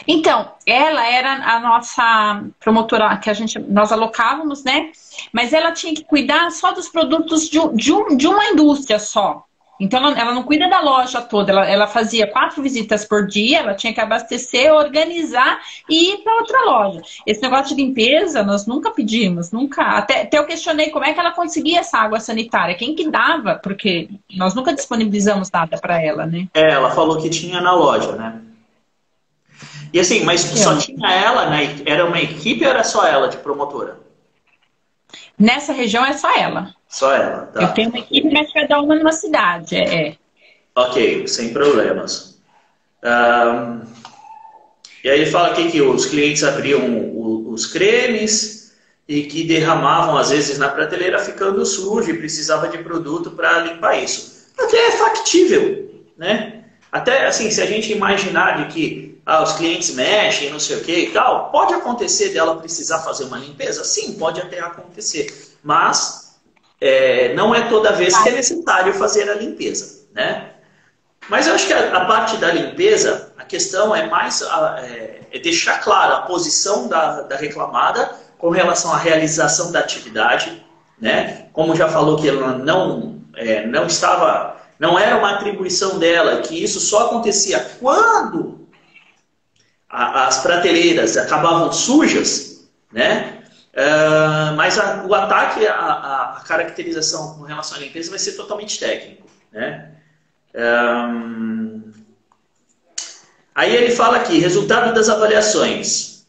[0.08, 4.92] Então, ela era a nossa promotora que a gente nós alocávamos, né?
[5.32, 9.46] Mas ela tinha que cuidar só dos produtos de, de, um, de uma indústria só.
[9.82, 11.52] Então, ela, ela, não cuida da loja toda.
[11.52, 15.60] Ela, ela, fazia quatro visitas por dia, ela tinha que abastecer, organizar
[15.90, 17.02] e ir para outra loja.
[17.26, 19.82] Esse negócio de limpeza, nós nunca pedimos, nunca.
[19.82, 23.56] Até, até eu questionei como é que ela conseguia essa água sanitária, quem que dava,
[23.56, 26.48] porque nós nunca disponibilizamos nada para ela, né?
[26.54, 28.40] É, ela falou que tinha na loja, né?
[29.94, 31.76] E assim, mas só tinha ela, né?
[31.86, 34.00] Era uma equipe ou era só ela de promotora?
[35.38, 36.74] Nessa região é só ela.
[36.88, 37.62] Só ela, tá.
[37.62, 40.08] Eu tenho uma equipe, mas cada uma numa cidade, é.
[40.08, 40.18] é.
[40.76, 42.40] Ok, sem problemas.
[43.04, 43.82] Um,
[45.04, 47.12] e aí fala aqui que os clientes abriam
[47.52, 48.74] os cremes
[49.08, 54.02] e que derramavam às vezes na prateleira ficando sujo e precisava de produto para limpar
[54.02, 54.48] isso.
[54.58, 56.64] Até é factível, né?
[56.92, 60.82] Até assim, se a gente imaginar de que ah, os clientes mexem, não sei o
[60.82, 63.84] que e tal, pode acontecer dela precisar fazer uma limpeza?
[63.84, 65.58] Sim, pode até acontecer.
[65.64, 66.40] Mas
[66.80, 70.48] é, não é toda vez que é necessário fazer a limpeza, né?
[71.30, 75.22] Mas eu acho que a, a parte da limpeza, a questão é mais a, é,
[75.32, 80.66] é, deixar clara a posição da, da reclamada com relação à realização da atividade,
[81.00, 81.46] né?
[81.54, 86.62] Como já falou que ela não, é, não estava, não era uma atribuição dela, que
[86.62, 88.61] isso só acontecia quando
[89.92, 93.44] a, as prateleiras acabavam sujas, né?
[93.74, 98.80] Uh, mas a, o ataque, a, a, caracterização com relação à limpeza vai ser totalmente
[98.80, 99.92] técnico, né?
[100.54, 101.92] Um,
[103.56, 106.26] aí ele fala aqui, resultado das avaliações.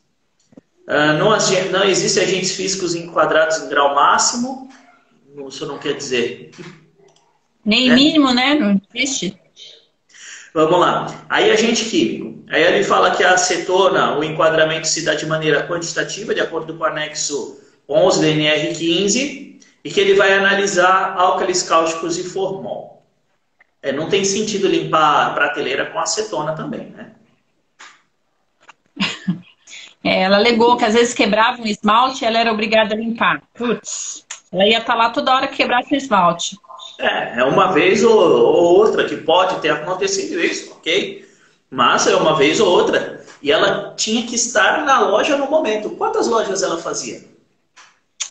[0.86, 1.30] Uh, não,
[1.70, 4.68] não existem agentes físicos enquadrados em grau máximo.
[5.48, 6.50] Isso não quer dizer.
[7.64, 7.94] Nem né?
[7.94, 8.54] mínimo, né?
[8.54, 9.36] Não existe.
[10.52, 11.24] Vamos lá.
[11.28, 12.31] Aí agente químico.
[12.52, 16.74] Aí ele fala que a acetona, o enquadramento se dá de maneira quantitativa, de acordo
[16.74, 23.02] com o anexo 11 da NR15, e que ele vai analisar álcalis cáusticos e formol.
[23.80, 27.12] É, não tem sentido limpar a prateleira com acetona também, né?
[30.04, 33.40] É, ela alegou que às vezes quebrava um esmalte e ela era obrigada a limpar.
[33.54, 36.58] Putz, ela ia estar tá lá toda hora que quebrasse o esmalte.
[36.98, 41.21] É, é uma vez ou, ou outra que pode ter acontecido isso, ok?
[41.72, 43.24] Mas é uma vez ou outra.
[43.40, 45.88] E ela tinha que estar na loja no momento.
[45.96, 47.24] Quantas lojas ela fazia?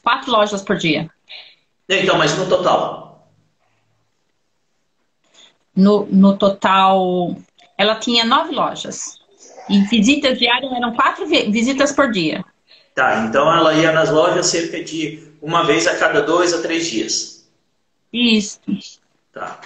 [0.04, 1.10] Quatro lojas por dia.
[1.89, 3.27] Então, mas no total?
[5.75, 7.36] No, no total,
[7.80, 9.19] ela tinha nove lojas.
[9.67, 12.45] E visitas diárias eram quatro visitas por dia.
[12.93, 16.88] Tá, então ela ia nas lojas cerca de uma vez a cada dois a três
[16.88, 17.49] dias.
[18.13, 18.60] Isso.
[19.34, 19.60] Tá.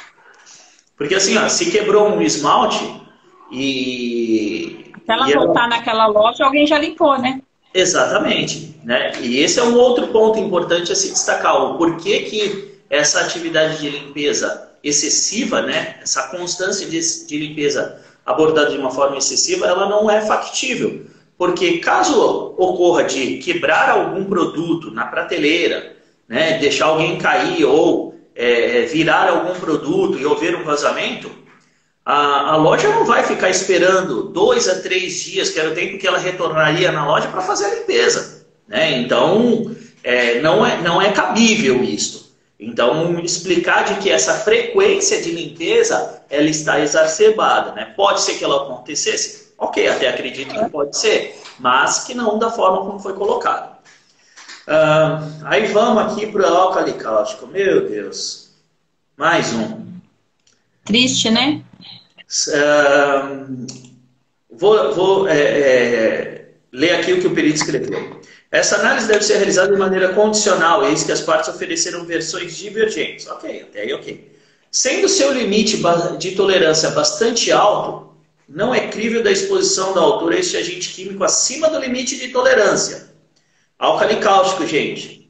[0.96, 3.05] Porque assim, ó, se quebrou um esmalte
[3.52, 4.92] e.
[5.06, 5.70] Se ela e voltar ela...
[5.70, 7.42] naquela loja, alguém já limpou, né?
[7.74, 8.76] Exatamente.
[8.84, 9.12] Né?
[9.22, 11.56] E esse é um outro ponto importante a se destacar.
[11.56, 15.98] O porquê que essa atividade de limpeza excessiva, né?
[16.02, 21.06] essa constância de, de limpeza abordada de uma forma excessiva, ela não é factível.
[21.38, 25.96] Porque caso ocorra de quebrar algum produto na prateleira,
[26.28, 31.30] né, deixar alguém cair ou é, virar algum produto e houver um vazamento,
[32.06, 35.98] a, a, loja não vai ficar esperando dois a três dias, que era o tempo
[35.98, 38.46] que ela retornaria na loja para fazer a limpeza.
[38.68, 39.00] Né?
[39.00, 42.26] Então, é, não, é, não é cabível isto.
[42.60, 47.72] Então, explicar de que essa frequência de limpeza ela está exacerbada.
[47.72, 47.86] Né?
[47.98, 49.54] Pode ser que ela acontecesse?
[49.58, 53.76] Ok, até acredito que pode ser, mas que não da forma como foi colocado.
[54.68, 57.48] Uh, aí vamos aqui para o álcali cáustico.
[57.48, 58.50] Meu Deus.
[59.16, 59.86] Mais um.
[60.84, 61.64] Triste, né?
[64.50, 68.22] Vou, vou é, é, ler aqui o que o perito escreveu.
[68.52, 73.28] Essa análise deve ser realizada de maneira condicional, eis que as partes ofereceram versões divergentes.
[73.28, 74.34] Ok, até aí ok.
[74.72, 75.82] Sendo seu limite
[76.18, 78.16] de tolerância bastante alto,
[78.48, 82.30] não é crível da exposição da altura a este agente químico acima do limite de
[82.30, 83.16] tolerância
[83.78, 85.30] Álcali cáustico, gente.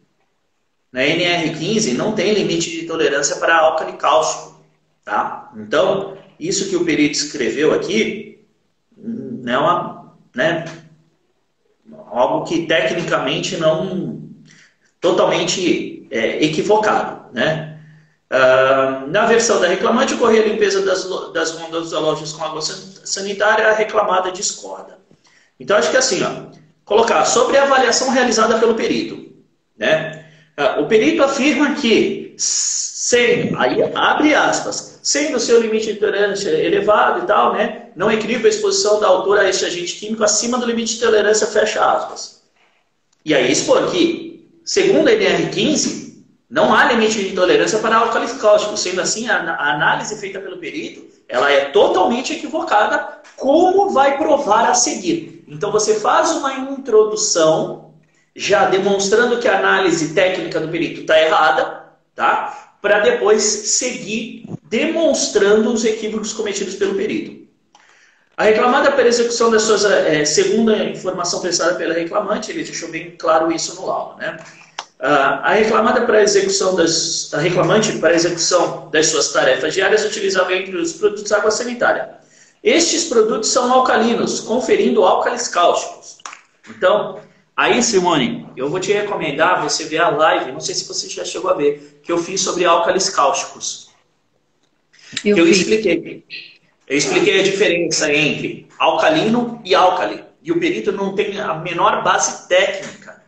[0.91, 4.63] Na NR15 não tem limite de tolerância para álcali cáustico.
[5.03, 5.51] Tá?
[5.55, 8.45] Então, isso que o perito escreveu aqui
[8.98, 10.65] não é uma, né,
[12.08, 14.30] algo que tecnicamente não
[15.00, 17.32] totalmente é, equivocado.
[17.34, 17.80] Né?
[18.32, 22.62] Uh, na versão da reclamante, ocorreu a limpeza das, das rondas das lojas com água
[22.62, 24.98] sanitária, a reclamada discorda.
[25.60, 29.32] Então, acho que assim, ó, colocar sobre a avaliação realizada pelo perito.
[29.78, 30.26] Né?
[30.58, 32.36] Ah, o perito afirma que,
[33.06, 38.10] sendo, aí abre aspas, sendo o seu limite de tolerância elevado e tal, né, não
[38.10, 41.86] é a exposição da autora a este agente químico acima do limite de tolerância, fecha
[41.86, 42.41] aspas.
[43.24, 46.15] E aí expor que, segundo a NR15,
[46.50, 48.80] não há limite de tolerância para álcalis cáusticos.
[48.80, 54.68] Sendo assim, a, a análise feita pelo perito, ela é totalmente equivocada, como vai provar
[54.68, 55.46] a seguir.
[55.48, 57.94] Então você faz uma introdução,
[58.36, 61.84] já demonstrando que a análise técnica do perito está errada,
[62.15, 62.65] tá?
[62.86, 67.45] Para depois seguir demonstrando os equívocos cometidos pelo perito.
[68.38, 72.89] A reclamada pela execução das suas, é, segundo a informação prestada pela reclamante, ele deixou
[72.89, 74.38] bem claro isso no laudo, né?
[75.00, 80.76] a reclamada para execução das, a reclamante para execução das suas tarefas diárias utilizava entre
[80.78, 82.15] os produtos água sanitária
[82.65, 86.17] estes produtos são alcalinos, conferindo álcalis cáusticos.
[86.67, 87.19] Então,
[87.56, 91.24] aí, Simone, eu vou te recomendar você ver a live, não sei se você já
[91.24, 93.89] chegou a ver, que eu fiz sobre álcalis cáusticos.
[95.24, 96.24] Eu, eu expliquei.
[96.88, 100.24] Eu expliquei a diferença entre alcalino e álcali.
[100.41, 103.24] E o perito não tem a menor base técnica.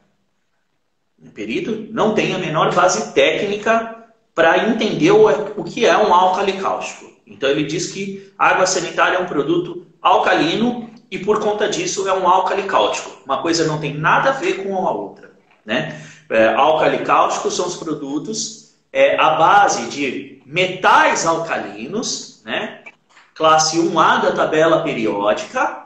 [1.19, 3.97] o perito não tem a menor base técnica
[4.35, 5.27] para entender o,
[5.59, 7.11] o que é um álcali cáustico.
[7.25, 12.13] Então ele diz que água sanitária é um produto alcalino e por conta disso é
[12.13, 13.17] um álcali cáustico.
[13.25, 15.31] Uma coisa não tem nada a ver com a outra.
[15.65, 16.01] Né?
[16.29, 22.81] É, álcali cáustico são os produtos é, à base de metais alcalinos, né?
[23.33, 25.85] classe 1A da tabela periódica,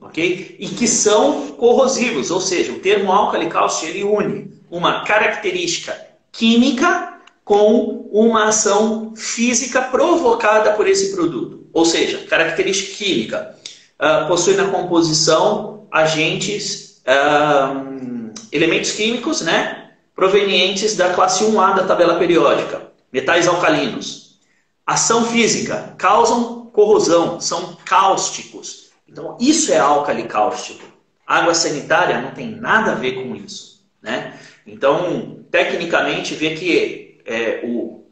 [0.00, 0.56] ok?
[0.58, 5.94] E que são corrosivos, ou seja, o termo álcali cáustico ele une uma característica
[6.30, 11.66] química com uma ação física provocada por esse produto.
[11.72, 13.56] Ou seja, característica química
[14.00, 22.18] uh, possui na composição agentes, uh, elementos químicos, né, provenientes da classe 1A da tabela
[22.18, 24.38] periódica, metais alcalinos.
[24.86, 28.90] Ação física, causam corrosão, são cáusticos.
[29.08, 30.84] Então, isso é álcali cáustico.
[31.26, 33.84] Água sanitária não tem nada a ver com isso.
[34.02, 34.38] Né?
[34.66, 38.04] Então, tecnicamente, vê que é, o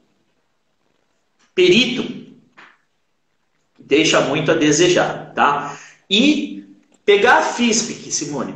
[1.54, 2.19] perito
[3.90, 5.76] deixa muito a desejar, tá?
[6.08, 6.64] E
[7.04, 8.54] pegar a FISPIC, Simone.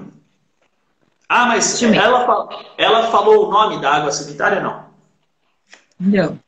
[1.28, 4.84] Ah, mas ela, ela falou o nome da água sanitária, não?
[5.98, 6.38] Não.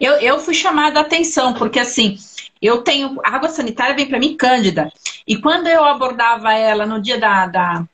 [0.00, 2.16] Eu, eu fui chamada a atenção, porque assim,
[2.62, 3.20] eu tenho.
[3.22, 4.90] A água sanitária vem para mim cândida.
[5.26, 7.84] E quando eu abordava ela no dia da, da,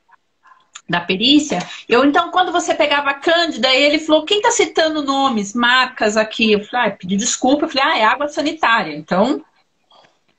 [0.87, 5.53] da perícia, eu então, quando você pegava a Cândida, ele falou: quem está citando nomes,
[5.53, 6.53] marcas aqui?
[6.53, 7.65] Eu falei: ah, pedi desculpa.
[7.65, 8.95] Eu falei: ah, é água sanitária.
[8.95, 9.43] Então.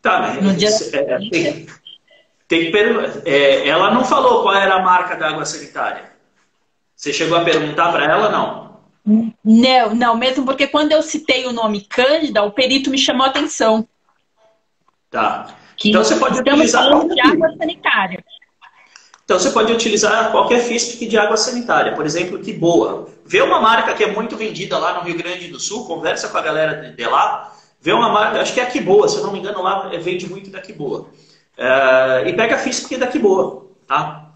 [0.02, 1.66] Tá, no dia é, tem,
[2.48, 2.76] tem que
[3.24, 6.10] é, ela não falou qual era a marca da água sanitária.
[6.96, 8.72] Você chegou a perguntar para ela, não?
[9.44, 13.30] Não, não, mesmo porque quando eu citei o nome Cândida, o perito me chamou a
[13.30, 13.86] atenção.
[15.08, 15.54] Tá.
[15.76, 18.24] Que então você pode utilizar de água sanitária.
[19.24, 23.08] Então você pode utilizar qualquer FISP de água sanitária, por exemplo, que boa.
[23.24, 26.38] Vê uma marca que é muito vendida lá no Rio Grande do Sul, conversa com
[26.38, 29.32] a galera de lá, vê uma marca, acho que é a Kiboa, se eu não
[29.32, 31.08] me engano, lá vende muito da Kiboa.
[31.56, 34.30] É, e pega a FISP da Kiboa, tá?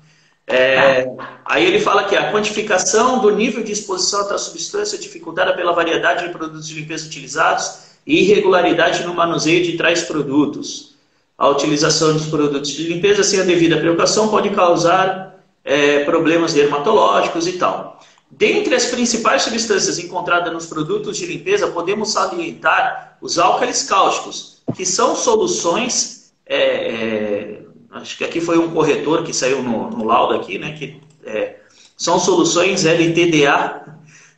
[0.49, 1.09] É,
[1.45, 6.27] aí ele fala que a quantificação do nível de exposição da substância dificultada pela variedade
[6.27, 10.95] de produtos de limpeza utilizados e irregularidade no manuseio de tais produtos.
[11.39, 17.47] A utilização dos produtos de limpeza sem a devida precaução pode causar é, problemas dermatológicos
[17.47, 18.01] e tal.
[18.31, 24.85] Dentre as principais substâncias encontradas nos produtos de limpeza, podemos salientar os álcalis cáusticos, que
[24.85, 26.33] são soluções.
[26.45, 27.63] É, é,
[27.93, 30.73] acho que aqui foi um corretor que saiu no, no laudo aqui, né?
[30.73, 31.57] Que é,
[31.97, 33.87] são soluções LTDA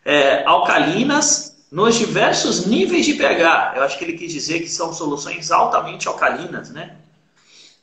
[0.05, 3.74] é, alcalinas nos diversos níveis de pH.
[3.77, 6.96] Eu acho que ele quis dizer que são soluções altamente alcalinas, né?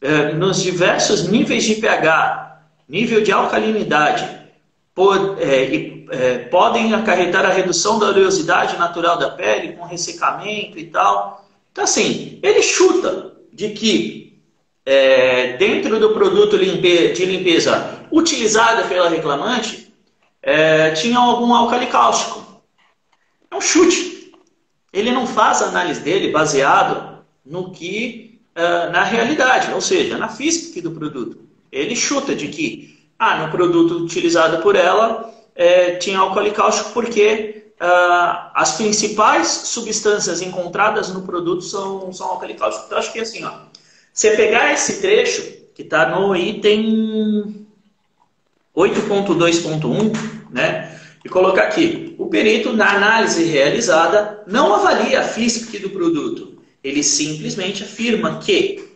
[0.02, 4.46] É, nos diversos níveis de pH, nível de alcalinidade,
[4.94, 10.86] pod, é, é, podem acarretar a redução da oleosidade natural da pele com ressecamento e
[10.88, 11.46] tal.
[11.72, 14.40] Então, assim, ele chuta de que
[14.86, 19.92] é, dentro do produto limpe, de limpeza utilizado pela reclamante,
[20.42, 22.62] é, tinha algum álcali cáustico.
[23.50, 24.32] É um chute.
[24.94, 30.30] Ele não faz a análise dele baseado no que uh, na realidade, ou seja, na
[30.30, 31.40] física do produto.
[31.72, 37.72] Ele chuta de que ah, no produto utilizado por ela é, tinha álcool cáustico porque
[37.80, 42.86] uh, as principais substâncias encontradas no produto são, são álcool cáustico.
[42.88, 43.52] Então, acho que assim, ó,
[44.14, 45.42] você pegar esse trecho
[45.74, 47.66] que está no item
[48.76, 51.00] 8.2.1, né?
[51.24, 56.62] E colocar aqui, o perito, na análise realizada, não avalia a física do produto.
[56.84, 58.90] Ele simplesmente afirma que,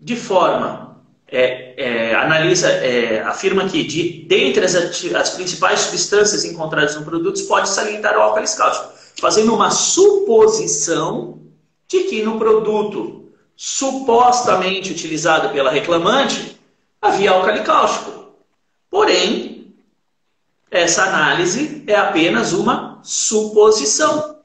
[0.00, 0.95] de forma,
[1.28, 7.44] é, é, analisa, é, afirma que, de, dentre as, as principais substâncias encontradas no produto,
[7.46, 11.40] pode salientar o álcool cáustico, fazendo uma suposição
[11.88, 16.60] de que no produto supostamente utilizado pela reclamante
[17.00, 18.34] havia álcool cáustico.
[18.90, 19.74] Porém,
[20.70, 24.36] essa análise é apenas uma suposição.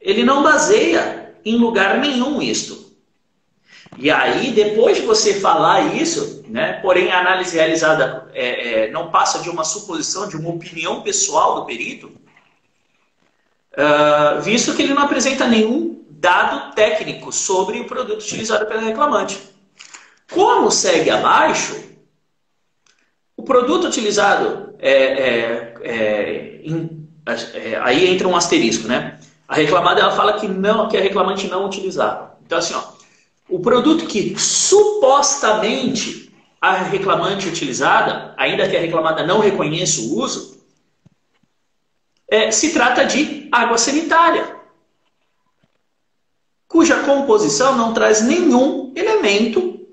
[0.00, 2.83] Ele não baseia em lugar nenhum isto.
[3.96, 9.10] E aí, depois de você falar isso, né, porém a análise realizada é, é, não
[9.10, 12.12] passa de uma suposição, de uma opinião pessoal do perito,
[13.76, 19.40] uh, visto que ele não apresenta nenhum dado técnico sobre o produto utilizado pela reclamante.
[20.32, 21.84] Como segue abaixo,
[23.36, 26.60] o produto utilizado, é, é, é,
[27.26, 29.18] é, aí entra um asterisco, né?
[29.46, 32.38] A reclamada ela fala que não, que a reclamante não utilizava.
[32.44, 32.93] Então assim, ó,
[33.48, 40.54] o produto que supostamente a reclamante utilizada, ainda que a reclamada não reconheça o uso,
[42.26, 44.56] é, se trata de água sanitária,
[46.66, 49.86] cuja composição não traz nenhum elemento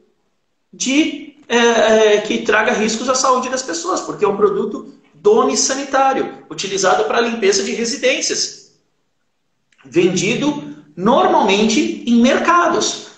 [0.73, 5.57] de é, é, que traga riscos à saúde das pessoas, porque é um produto dome
[5.57, 8.71] sanitário, utilizado para limpeza de residências,
[9.83, 13.10] vendido normalmente em mercados.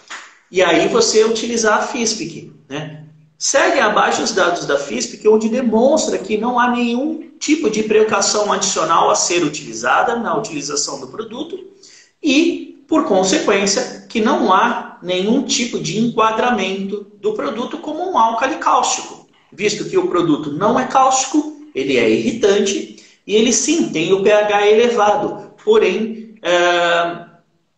[0.54, 2.54] E aí você utilizar a FISPIC.
[2.70, 3.06] Né?
[3.40, 8.54] Segue abaixo os dados da FISPIC, onde demonstra que não há nenhum tipo de precaução
[8.54, 11.58] adicional a ser utilizada na utilização do produto
[12.22, 18.58] e, por consequência, que não há nenhum tipo de enquadramento do produto como um álcali
[18.58, 24.14] cáustico, visto que o produto não é cáustico, ele é irritante e ele sim tem
[24.14, 27.33] o pH elevado, porém é,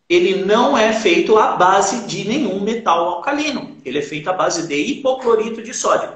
[0.08, 4.66] ele não é feito à base de nenhum metal alcalino, ele é feito à base
[4.68, 6.10] de hipoclorito de sódio.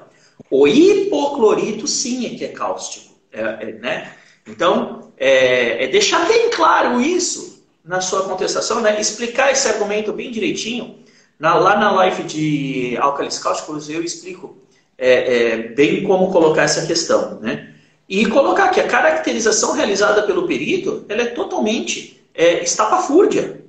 [0.51, 4.13] O hipoclorito sim é que é cáustico, é, é, né?
[4.47, 9.01] Então, é, é deixar bem claro isso na sua contestação, né?
[9.01, 10.99] explicar esse argumento bem direitinho.
[11.39, 14.59] Na, lá na live de álcalis cáusticos eu explico
[14.99, 17.39] é, é, bem como colocar essa questão.
[17.41, 17.75] Né?
[18.09, 23.60] E colocar que a caracterização realizada pelo perito ela é totalmente é, estapafúrdia,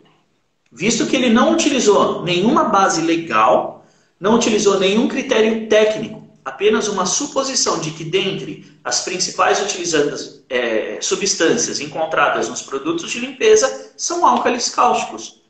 [0.71, 3.85] visto que ele não utilizou nenhuma base legal,
[4.19, 10.97] não utilizou nenhum critério técnico, apenas uma suposição de que dentre as principais utilizadas é,
[11.01, 15.41] substâncias encontradas nos produtos de limpeza são álcalis cáusticos.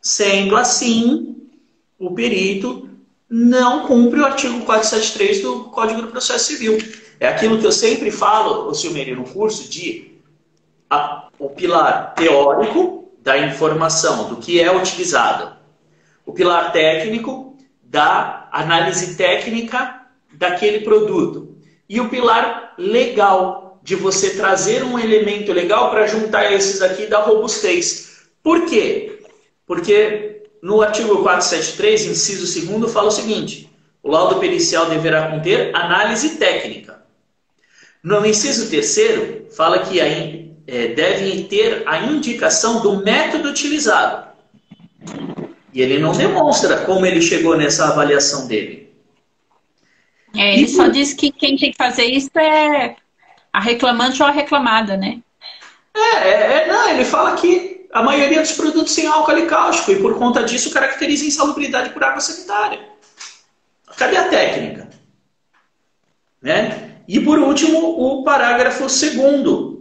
[0.00, 1.36] Sendo assim,
[1.98, 2.88] o perito
[3.28, 6.78] não cumpre o artigo 473 do Código do Processo Civil.
[7.18, 10.18] É aquilo que eu sempre falo, o Silmeiro, no curso, de
[10.90, 15.56] a, o pilar teórico da informação, do que é utilizado.
[16.26, 20.02] O pilar técnico da análise técnica
[20.32, 21.56] daquele produto.
[21.88, 27.20] E o pilar legal, de você trazer um elemento legal para juntar esses aqui da
[27.20, 28.26] robustez.
[28.42, 29.22] Por quê?
[29.66, 33.70] Porque no artigo 473, inciso 2, fala o seguinte:
[34.02, 37.02] o laudo pericial deverá conter análise técnica.
[38.02, 40.33] No inciso 3, fala que aí,
[40.66, 44.28] é, deve ter a indicação do método utilizado.
[45.72, 48.92] E ele não demonstra como ele chegou nessa avaliação dele.
[50.34, 52.96] É, ele só diz que quem tem que fazer isso é
[53.52, 55.20] a reclamante ou a reclamada, né?
[55.94, 60.00] É, é, é não, ele fala que a maioria dos produtos tem álcool cáustico e
[60.00, 62.80] por conta disso caracteriza insalubridade por água sanitária.
[63.96, 64.88] Cadê a técnica?
[66.42, 66.90] Né?
[67.06, 69.73] E por último, o parágrafo segundo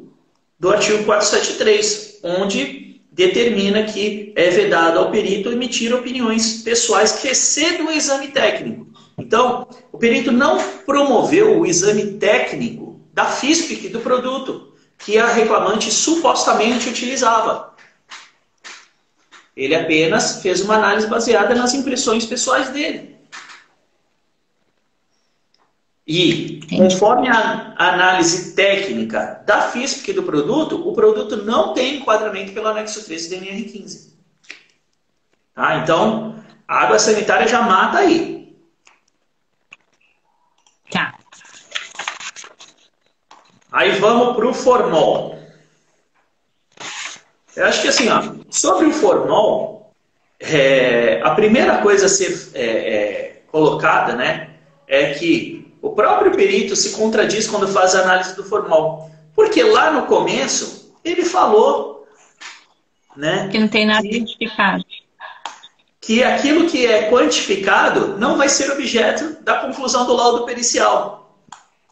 [0.64, 7.88] do artigo 473, onde determina que é vedado ao perito emitir opiniões pessoais que excedam
[7.88, 8.88] o exame técnico.
[9.18, 15.92] Então, o perito não promoveu o exame técnico da FISPIC do produto que a reclamante
[15.92, 17.76] supostamente utilizava.
[19.58, 23.13] Ele apenas fez uma análise baseada nas impressões pessoais dele.
[26.06, 32.68] E, conforme a análise técnica da FISPIC do produto, o produto não tem enquadramento pelo
[32.68, 34.14] anexo 13 do NR15.
[35.54, 35.78] Tá?
[35.78, 38.54] Então, a água sanitária já mata aí.
[40.92, 41.18] Tá.
[43.72, 45.40] Aí vamos para o formol.
[47.56, 49.94] Eu acho que assim, ó, sobre o formol,
[50.40, 54.56] é, a primeira coisa a ser é, é, colocada né,
[54.88, 55.53] é que
[55.84, 59.12] o próprio perito se contradiz quando faz a análise do formol.
[59.36, 62.08] Porque lá no começo ele falou
[63.18, 64.86] né, que não tem nada que, identificado.
[66.00, 71.38] Que aquilo que é quantificado não vai ser objeto da conclusão do laudo pericial.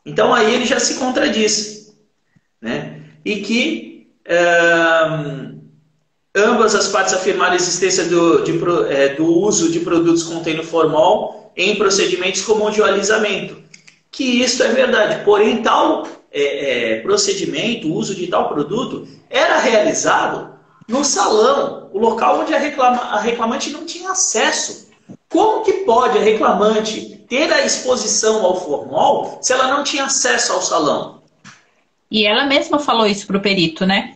[0.06, 1.94] Então aí ele já se contradiz.
[2.62, 3.02] Né?
[3.26, 4.08] E que
[6.34, 8.58] ambas as partes afirmaram a existência do, de,
[8.90, 13.62] é, do uso de produtos contendo formol em procedimentos como de alisamento.
[14.12, 15.24] Que isso é verdade.
[15.24, 20.52] Porém, tal é, é, procedimento, o uso de tal produto, era realizado
[20.88, 24.90] no salão, o local onde a, reclama, a reclamante não tinha acesso.
[25.30, 30.54] Como que pode a reclamante ter a exposição ao formol se ela não tinha acesso
[30.54, 31.22] ao salão?
[32.10, 34.16] E ela mesma falou isso para o perito, né?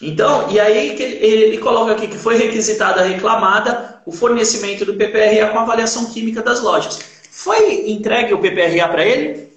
[0.00, 5.58] Então, e aí ele coloca aqui que foi requisitada reclamada o fornecimento do PPRA com
[5.58, 7.17] avaliação química das lojas.
[7.38, 9.48] Foi entregue o PPRA para ele?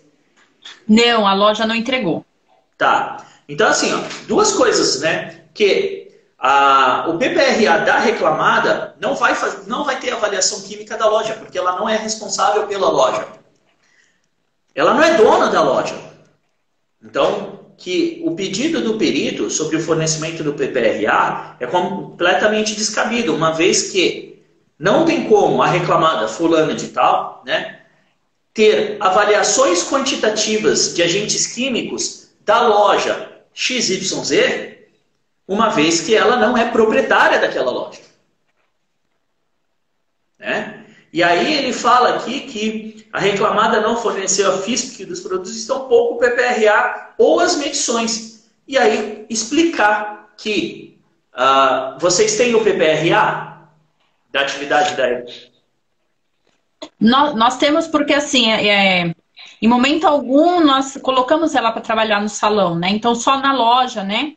[0.88, 2.24] Não, a loja não entregou.
[2.78, 3.26] Tá.
[3.50, 5.46] Então, assim, ó, duas coisas, né?
[5.52, 11.10] Que a, o PPRA da reclamada não vai, faz, não vai ter avaliação química da
[11.10, 13.28] loja, porque ela não é responsável pela loja.
[14.76, 15.96] Ela não é dona da loja.
[17.04, 23.50] Então, que o pedido do perito sobre o fornecimento do PPRA é completamente descabido, uma
[23.50, 24.31] vez que
[24.82, 27.82] não tem como a reclamada fulana de tal, né,
[28.52, 34.32] ter avaliações quantitativas de agentes químicos da loja XYZ,
[35.48, 38.00] uma vez que ela não é proprietária daquela loja.
[40.40, 40.84] Né?
[41.14, 46.16] E aí ele fala aqui que a reclamada não forneceu a FISP dos produtos, pouco
[46.16, 48.50] o PPRA ou as medições.
[48.68, 50.98] E aí explicar que
[51.36, 53.51] uh, vocês têm o PPRA
[54.32, 55.24] da atividade da
[57.00, 59.16] nós, nós temos porque assim, é, é,
[59.62, 62.90] em momento algum nós colocamos ela para trabalhar no salão, né?
[62.90, 64.34] Então só na loja, né?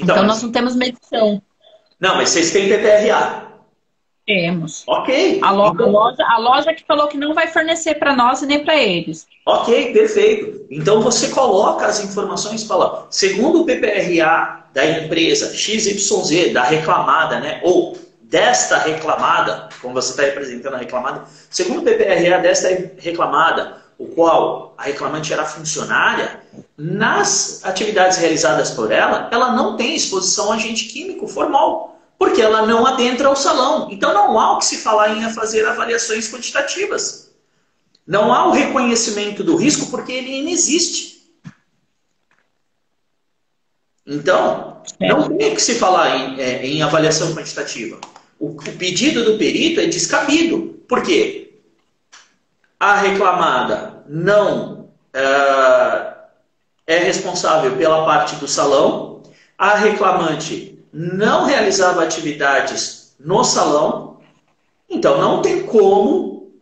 [0.00, 1.42] Então, então nós não temos medição.
[1.98, 3.48] Não, mas vocês têm PPRA.
[4.24, 4.84] Temos.
[4.86, 5.40] Ok.
[5.42, 5.86] A, lo então...
[5.86, 8.76] a, loja, a loja que falou que não vai fornecer para nós e nem para
[8.76, 9.26] eles.
[9.46, 10.66] Ok, perfeito.
[10.70, 17.40] Então você coloca as informações e fala, segundo o PPRA da empresa XYZ, da reclamada,
[17.40, 17.60] né?
[17.64, 17.96] Ou
[18.28, 22.68] desta reclamada, como você está representando a reclamada, segundo o PPRA desta
[22.98, 26.40] reclamada, o qual a reclamante era funcionária,
[26.76, 32.66] nas atividades realizadas por ela, ela não tem exposição a agente químico formal porque ela
[32.66, 33.88] não adentra o salão.
[33.90, 37.32] Então não há o que se falar em fazer avaliações quantitativas.
[38.06, 41.18] Não há o reconhecimento do risco porque ele inexiste.
[44.06, 48.00] Então, não tem o que se falar em, é, em avaliação quantitativa.
[48.38, 50.80] O, pedido do perito é descabido.
[50.86, 51.58] Por quê?
[52.78, 56.14] A reclamada não uh,
[56.86, 59.22] é responsável pela parte do salão,
[59.58, 64.20] a reclamante não realizava atividades no salão,
[64.88, 66.52] então não tem como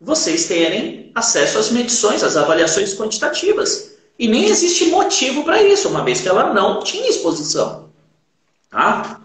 [0.00, 3.94] vocês terem acesso às medições, às avaliações quantitativas.
[4.18, 7.90] E nem existe motivo para isso, uma vez que ela não tinha exposição.
[8.70, 9.20] Tá?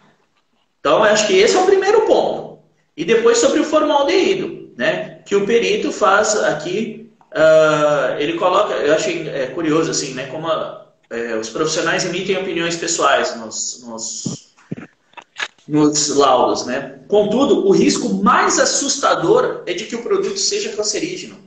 [0.80, 2.59] Então, acho que esse é o primeiro ponto.
[2.95, 5.19] E depois sobre o formaldeído, né?
[5.25, 10.25] que o perito faz aqui, uh, ele coloca, eu achei é, curioso assim, né?
[10.27, 14.49] como a, é, os profissionais emitem opiniões pessoais nos, nos
[15.69, 16.99] nos laudos, né?
[17.07, 21.38] Contudo, o risco mais assustador é de que o produto seja cancerígeno.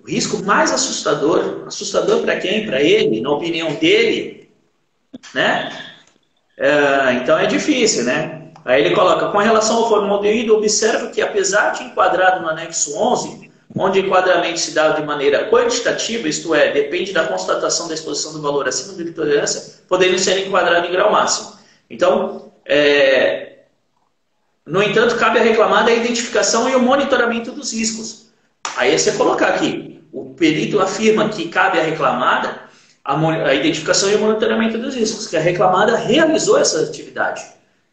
[0.00, 2.66] O risco mais assustador, assustador para quem?
[2.66, 4.50] Para ele, na opinião dele,
[5.32, 5.93] né?
[6.56, 8.44] É, então é difícil, né?
[8.64, 13.50] Aí ele coloca, com relação ao formaldeído, observa que apesar de enquadrado no anexo 11,
[13.76, 18.32] onde o enquadramento se dá de maneira quantitativa, isto é, depende da constatação da exposição
[18.32, 21.58] do valor acima da tolerância, podendo ser enquadrado em grau máximo.
[21.90, 23.58] Então, é,
[24.64, 28.30] no entanto, cabe a reclamada a identificação e o monitoramento dos riscos.
[28.76, 32.63] Aí é você colocar aqui, o perito afirma que cabe à reclamada
[33.04, 37.44] a, a identificação e o monitoramento dos riscos, que a reclamada realizou essa atividade.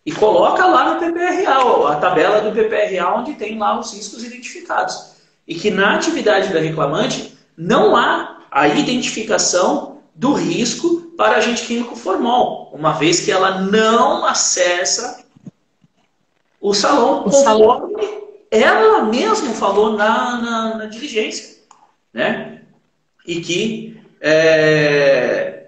[0.06, 5.12] E coloca lá no PPRA, a tabela do PPRA, onde tem lá os riscos identificados.
[5.48, 11.96] E que na atividade da reclamante não há a identificação do risco para agente químico
[11.96, 15.24] formal, uma vez que ela não acessa
[16.60, 17.92] o salão, o conforme salão.
[18.50, 21.60] ela mesma falou na, na, na, diligência.
[22.14, 22.62] Né?
[23.26, 25.68] E que é,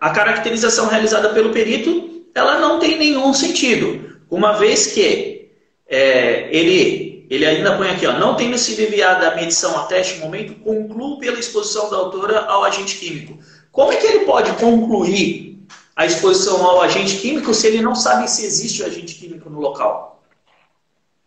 [0.00, 5.48] a caracterização realizada pelo perito ela não tem nenhum sentido, uma vez que
[5.88, 10.18] é, ele, ele ainda põe aqui, ó, não tendo sido enviada a medição até este
[10.18, 13.38] momento, concluo pela exposição da autora ao agente químico
[13.76, 15.58] como é que ele pode concluir
[15.94, 19.60] a exposição ao agente químico se ele não sabe se existe o agente químico no
[19.60, 20.22] local?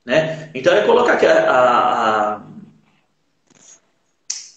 [0.03, 0.49] Né?
[0.55, 2.41] Então ele coloca aqui a, a, a...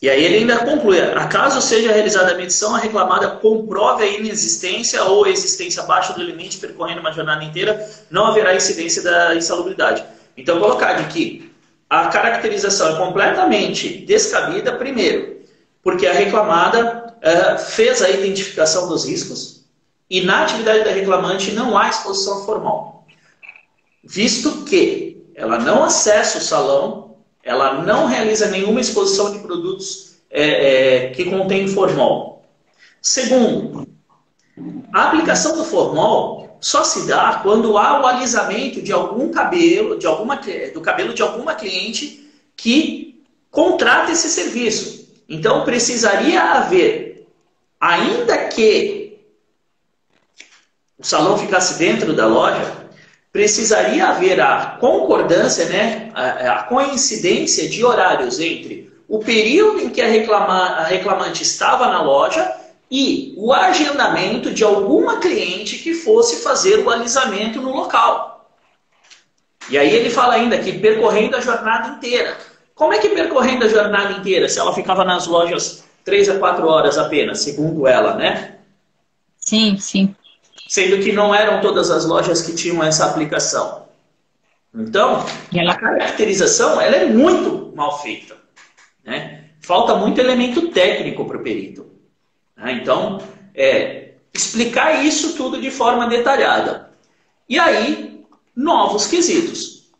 [0.02, 5.04] E aí ele ainda conclui, acaso seja realizada a medição, a reclamada comprove a inexistência
[5.04, 10.04] ou a existência abaixo do limite percorrendo uma jornada inteira, não haverá incidência da insalubridade.
[10.36, 11.52] Então colocar de que
[11.88, 15.36] a caracterização é completamente descabida, primeiro,
[15.84, 19.66] porque a reclamada uh, fez a identificação dos riscos
[20.10, 23.06] e na atividade da reclamante não há exposição formal.
[24.02, 27.11] Visto que ela não acessa o salão,
[27.42, 32.44] ela não realiza nenhuma exposição de produtos é, é, que contém formol.
[33.00, 33.88] Segundo,
[34.92, 40.06] a aplicação do formol só se dá quando há o alisamento de algum cabelo, de
[40.06, 40.40] alguma,
[40.72, 45.12] do cabelo de alguma cliente que contrata esse serviço.
[45.28, 47.26] Então precisaria haver
[47.80, 49.18] ainda que
[50.96, 52.81] o salão ficasse dentro da loja,
[53.32, 60.00] precisaria haver a concordância, né, a, a coincidência de horários entre o período em que
[60.02, 62.54] a, reclama, a reclamante estava na loja
[62.90, 68.50] e o agendamento de alguma cliente que fosse fazer o alisamento no local.
[69.70, 72.36] E aí ele fala ainda que percorrendo a jornada inteira.
[72.74, 76.66] Como é que percorrendo a jornada inteira, se ela ficava nas lojas 3 a 4
[76.66, 78.56] horas apenas, segundo ela, né?
[79.38, 80.14] Sim, sim.
[80.72, 83.88] Sendo que não eram todas as lojas que tinham essa aplicação.
[84.74, 85.22] Então,
[85.68, 88.38] a caracterização ela é muito mal feita.
[89.04, 89.50] Né?
[89.60, 91.90] Falta muito elemento técnico para o perito.
[92.56, 92.72] Né?
[92.80, 93.20] Então,
[93.54, 96.90] é, explicar isso tudo de forma detalhada.
[97.46, 98.24] E aí,
[98.56, 99.90] novos quesitos.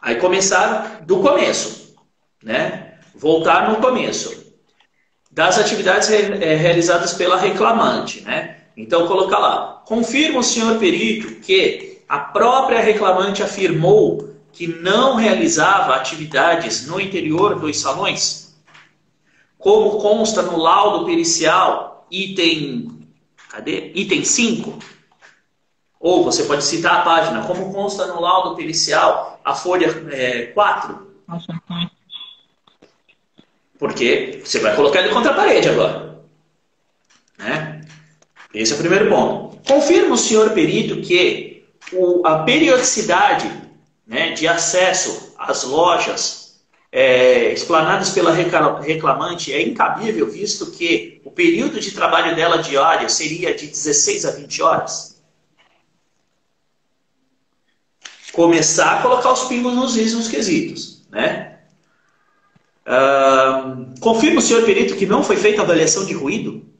[0.00, 1.94] Aí começar do começo.
[2.42, 2.94] Né?
[3.14, 4.52] Voltar no começo.
[5.30, 8.20] Das atividades é, realizadas pela reclamante.
[8.22, 8.62] Né?
[8.76, 9.71] Então, colocar lá.
[9.84, 17.58] Confirma o senhor perito que a própria reclamante afirmou que não realizava atividades no interior
[17.58, 18.54] dos salões,
[19.58, 23.08] como consta no laudo pericial, item,
[23.48, 23.92] cadê?
[23.94, 24.78] Item 5.
[25.98, 31.12] Ou você pode citar a página, como consta no laudo pericial, a folha é, 4.
[33.78, 36.20] Porque você vai colocar ele contra a parede agora.
[37.38, 37.80] Né?
[38.52, 39.51] Esse é o primeiro ponto.
[39.66, 43.50] Confirma o senhor perito que o, a periodicidade
[44.06, 46.42] né, de acesso às lojas
[46.90, 53.54] é, explanadas pela reclamante é incabível, visto que o período de trabalho dela diário seria
[53.54, 55.22] de 16 a 20 horas?
[58.32, 61.02] Começar a colocar os pingos nos is quesitos.
[61.10, 61.58] Né?
[62.86, 66.71] Uh, confirma o senhor perito que não foi feita avaliação de ruído?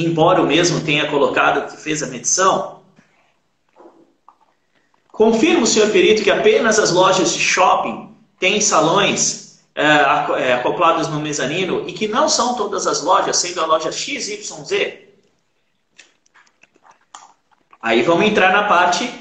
[0.00, 2.78] Embora o mesmo tenha colocado que fez a medição,
[5.18, 11.18] Confirma o senhor perito que apenas as lojas de shopping têm salões é, acoplados no
[11.18, 14.52] mezanino e que não são todas as lojas, sendo a loja XYZ?
[17.82, 19.12] Aí vamos entrar na parte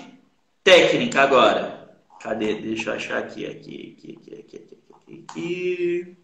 [0.64, 1.90] técnica agora.
[2.22, 2.54] Cadê?
[2.54, 4.62] Deixa eu achar aqui, aqui, aqui, aqui, aqui,
[4.94, 6.16] aqui,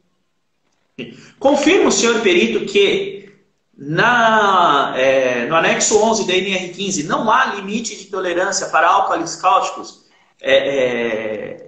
[0.99, 1.23] aqui.
[1.39, 3.32] Confirma o senhor perito que
[3.75, 10.03] na, é, no anexo 11 da NR15 não há limite de tolerância para álcalis cáusticos.
[10.41, 11.67] É, é,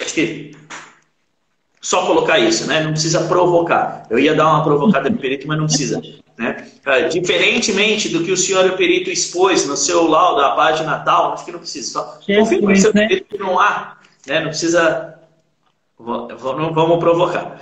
[0.00, 0.56] acho que
[1.80, 2.82] só colocar isso, né?
[2.82, 4.06] Não precisa provocar.
[4.10, 6.00] Eu ia dar uma provocada no perito, mas não precisa.
[6.38, 6.68] Né?
[6.86, 11.32] É, diferentemente do que o senhor o perito expôs no seu laudo, a página tal,
[11.32, 11.92] acho que não precisa.
[11.92, 13.06] Só confirma seu né?
[13.08, 13.98] perito que não há.
[14.26, 14.40] Né?
[14.40, 15.18] Não precisa.
[15.98, 17.60] Não vamos provocar.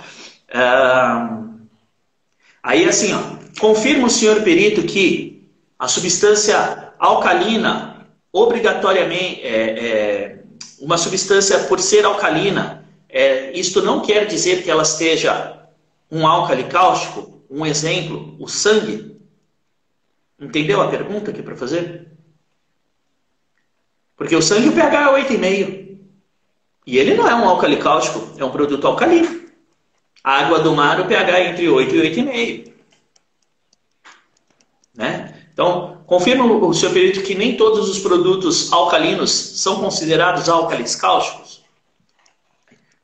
[0.55, 1.46] Um,
[2.67, 3.21] Aí assim, ó,
[3.61, 5.49] confirma o senhor perito que
[5.79, 10.43] a substância alcalina, obrigatoriamente, é, é,
[10.77, 15.63] uma substância por ser alcalina, é, isto não quer dizer que ela esteja
[16.11, 19.15] um álcali cáustico, um exemplo, o sangue.
[20.37, 22.05] Entendeu a pergunta aqui para fazer?
[24.17, 25.99] Porque o sangue o pH é 8,5.
[26.85, 29.46] E ele não é um álcali cáustico, é um produto alcalino.
[30.27, 32.73] A água do mar, o pH é entre 8 e 8,5.
[34.93, 35.33] Né?
[35.53, 41.63] Então, confirma o seu perito que nem todos os produtos alcalinos são considerados álcalis cáusticos.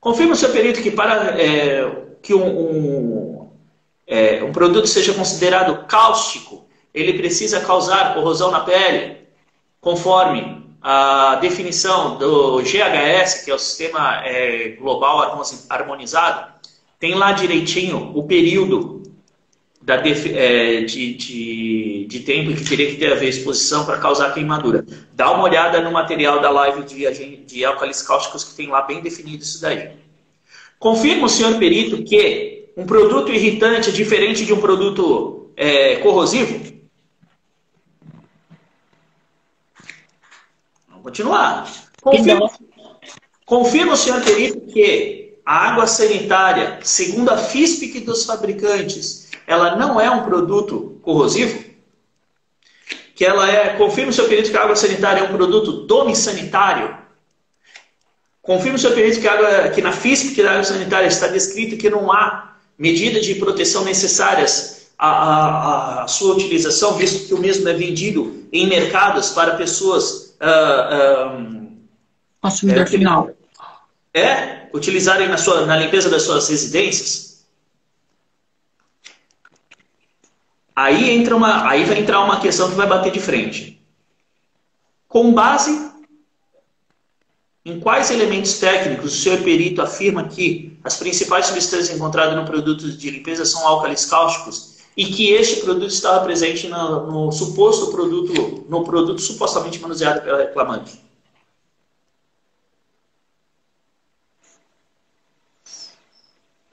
[0.02, 1.90] Confirma o seu perito que para é,
[2.22, 3.52] que um, um,
[4.06, 9.30] é, um produto seja considerado cáustico, ele precisa causar corrosão na pele,
[9.80, 16.52] conforme a definição do GHS, que é o Sistema é, Global Harmonizado,
[17.04, 19.04] tem lá direitinho o período
[19.82, 24.34] da, é, de, de, de, tempo que teria que ter a ver exposição para causar
[24.34, 24.86] queimadura.
[25.12, 29.02] Dá uma olhada no material da live de, de álcalis cáusticos que tem lá bem
[29.02, 29.90] definido isso daí.
[30.80, 36.74] Confirma o senhor perito que um produto irritante é diferente de um produto é, corrosivo?
[40.88, 41.70] Vamos continuar.
[42.02, 42.50] Confirma,
[43.46, 50.00] confirma o senhor perito que a água sanitária, segundo a FISPIC dos fabricantes, ela não
[50.00, 51.64] é um produto corrosivo?
[53.16, 56.98] Que ela é, confirma o seu perito que a água sanitária é um produto domissanitário?
[58.42, 61.78] Confirma o seu perito que, a água, que na FISPIC da água sanitária está descrito
[61.78, 67.38] que não há medidas de proteção necessárias à, à, à, sua utilização, visto que o
[67.38, 70.36] mesmo é vendido em mercados para pessoas...
[70.42, 71.78] Uh, um,
[72.42, 73.30] Consumidor é, final.
[74.14, 77.46] É, utilizarem na, sua, na limpeza das suas residências?
[80.76, 83.82] Aí, entra uma, aí vai entrar uma questão que vai bater de frente.
[85.08, 85.92] Com base
[87.66, 92.92] em quais elementos técnicos o senhor perito afirma que as principais substâncias encontradas no produto
[92.92, 98.66] de limpeza são álcalis cáusticos e que este produto estava presente no, no suposto produto,
[98.68, 101.03] no produto supostamente manuseado pela reclamante?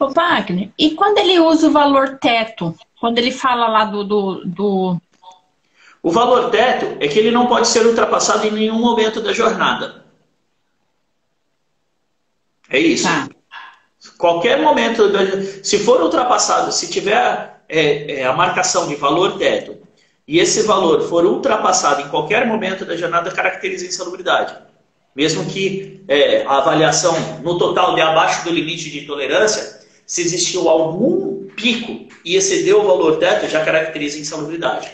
[0.01, 2.75] Ô, Wagner, e quando ele usa o valor teto?
[2.99, 5.01] Quando ele fala lá do, do, do,
[6.03, 10.07] O valor teto é que ele não pode ser ultrapassado em nenhum momento da jornada.
[12.71, 13.05] É isso.
[13.05, 13.29] Tá.
[14.17, 15.03] Qualquer momento,
[15.63, 19.77] se for ultrapassado, se tiver é, é, a marcação de valor teto
[20.27, 24.57] e esse valor for ultrapassado em qualquer momento da jornada, caracteriza insalubridade.
[25.15, 29.80] Mesmo que é, a avaliação no total de abaixo do limite de tolerância,
[30.11, 34.91] se existiu algum pico e excedeu o valor teto, já caracteriza insalubridade.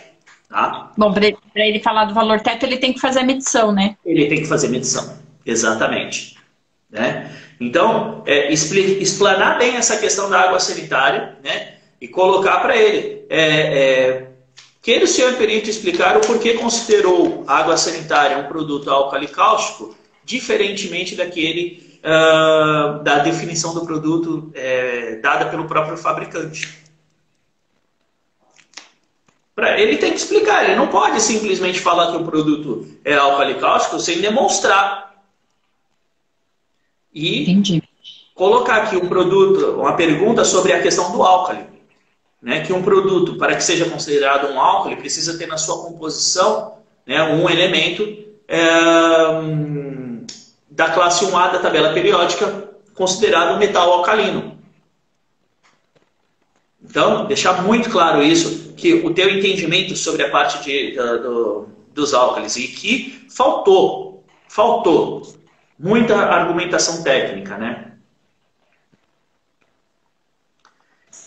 [0.46, 0.92] Tá?
[0.94, 3.96] Bom, para ele falar do valor teto, ele tem que fazer a medição, né?
[4.04, 6.36] Ele tem que fazer medição, exatamente.
[6.90, 7.34] Né?
[7.58, 11.76] Então, é, explanar bem essa questão da água sanitária né?
[11.98, 13.24] e colocar para ele.
[13.30, 14.26] É, é,
[14.82, 19.96] queira o senhor perito explicar o porquê considerou a água sanitária um produto alcalicáustico
[20.26, 26.86] diferentemente daquele uh, da definição do produto é, dada pelo próprio fabricante.
[29.54, 33.98] Pra, ele tem que explicar, ele não pode simplesmente falar que o produto é alcalicáustico
[33.98, 35.14] sem demonstrar
[37.12, 37.82] e Entendi.
[38.34, 41.64] colocar aqui um produto, uma pergunta sobre a questão do álcali.
[42.42, 42.60] Né?
[42.60, 46.76] Que um produto, para que seja considerado um álcali, precisa ter na sua composição
[47.06, 48.02] né, um elemento
[48.46, 48.58] é,
[50.76, 54.58] da classe 1A da tabela periódica, considerado metal alcalino.
[56.82, 62.12] Então, deixar muito claro isso, que o teu entendimento sobre a parte de, do, dos
[62.12, 65.22] álcalis e que faltou, faltou
[65.78, 67.92] muita argumentação técnica, né?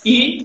[0.06, 0.44] E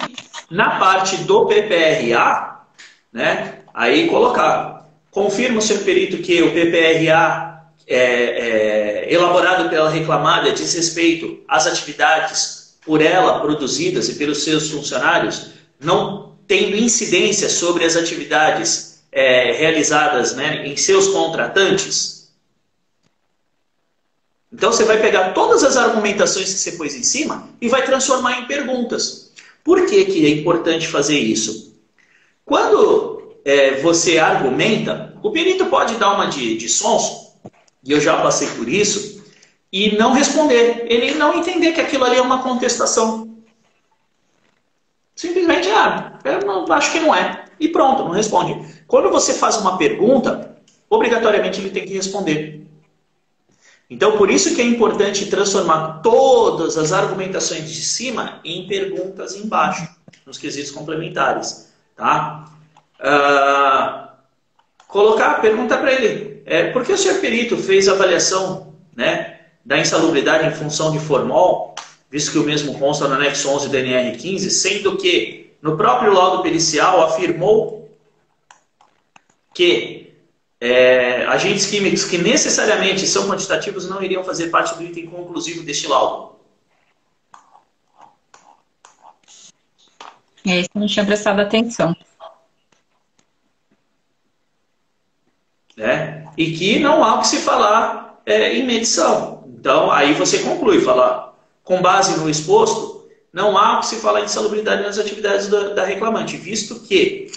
[0.51, 2.67] na parte do PPRA,
[3.13, 3.61] né?
[3.73, 7.54] Aí colocar, confirma o seu perito que o PPRA
[7.87, 14.71] é, é, elaborado pela reclamada diz respeito às atividades por ela produzidas e pelos seus
[14.71, 22.29] funcionários, não tendo incidência sobre as atividades é, realizadas né, em seus contratantes?
[24.53, 28.39] Então você vai pegar todas as argumentações que você pôs em cima e vai transformar
[28.41, 29.33] em perguntas.
[29.65, 31.75] Por que, que é importante fazer isso?
[32.45, 37.24] Quando é, você argumenta, o perito pode dar uma de, de sons,
[37.85, 39.23] e eu já passei por isso,
[39.73, 40.87] e não responder.
[40.87, 43.37] Ele não entender que aquilo ali é uma contestação.
[45.17, 47.45] Simplesmente, ah, eu não, acho que não é.
[47.59, 48.85] E pronto, não responde.
[48.87, 50.57] Quando você faz uma pergunta,
[50.89, 52.65] obrigatoriamente ele tem que responder.
[53.91, 59.89] Então, por isso que é importante transformar todas as argumentações de cima em perguntas embaixo,
[60.25, 61.73] nos quesitos complementares.
[61.95, 62.51] Tá?
[62.99, 64.09] Uh,
[64.89, 70.47] colocar, pergunta para ele, é, por que o senhor perito fez avaliação né, da insalubridade
[70.47, 71.75] em função de formol,
[72.11, 76.43] visto que o mesmo consta no anexo 11 do NR15, sendo que no próprio laudo
[76.43, 77.91] pericial afirmou
[79.55, 80.13] que
[80.61, 85.87] é, agentes químicos que necessariamente são quantitativos não iriam fazer parte do item conclusivo deste
[85.87, 86.35] laudo.
[90.47, 91.97] É, isso não tinha prestado atenção.
[95.77, 99.45] É, e que não há o que se falar é, em medição.
[99.47, 104.21] Então, aí você conclui, falar, com base no exposto, não há o que se falar
[104.21, 107.31] em salubridade nas atividades da, da reclamante, visto que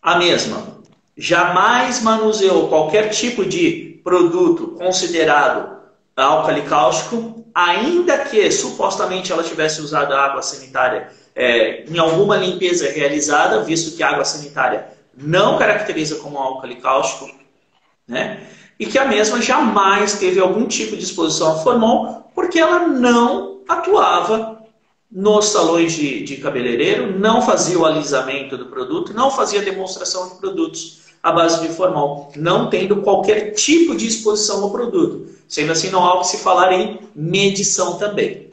[0.00, 0.78] a mesma
[1.16, 5.80] jamais manuseou qualquer tipo de produto considerado
[6.16, 13.62] álcali cáustico, ainda que supostamente ela tivesse usado água sanitária é, em alguma limpeza realizada,
[13.62, 17.41] visto que a água sanitária não caracteriza como álcali cáustico,
[18.12, 18.40] né?
[18.78, 23.60] e que a mesma jamais teve algum tipo de exposição a formol, porque ela não
[23.68, 24.60] atuava
[25.10, 30.34] nos salões de, de cabeleireiro, não fazia o alisamento do produto, não fazia demonstração de
[30.36, 35.30] produtos à base de formol, não tendo qualquer tipo de exposição ao produto.
[35.46, 38.50] Sendo assim, não há o que se falar em medição também.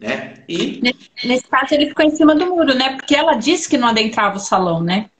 [0.00, 0.34] Né?
[0.48, 0.80] E...
[1.24, 2.96] Nesse caso, ele ficou em cima do muro, né?
[2.96, 5.10] Porque ela disse que não adentrava o salão, né?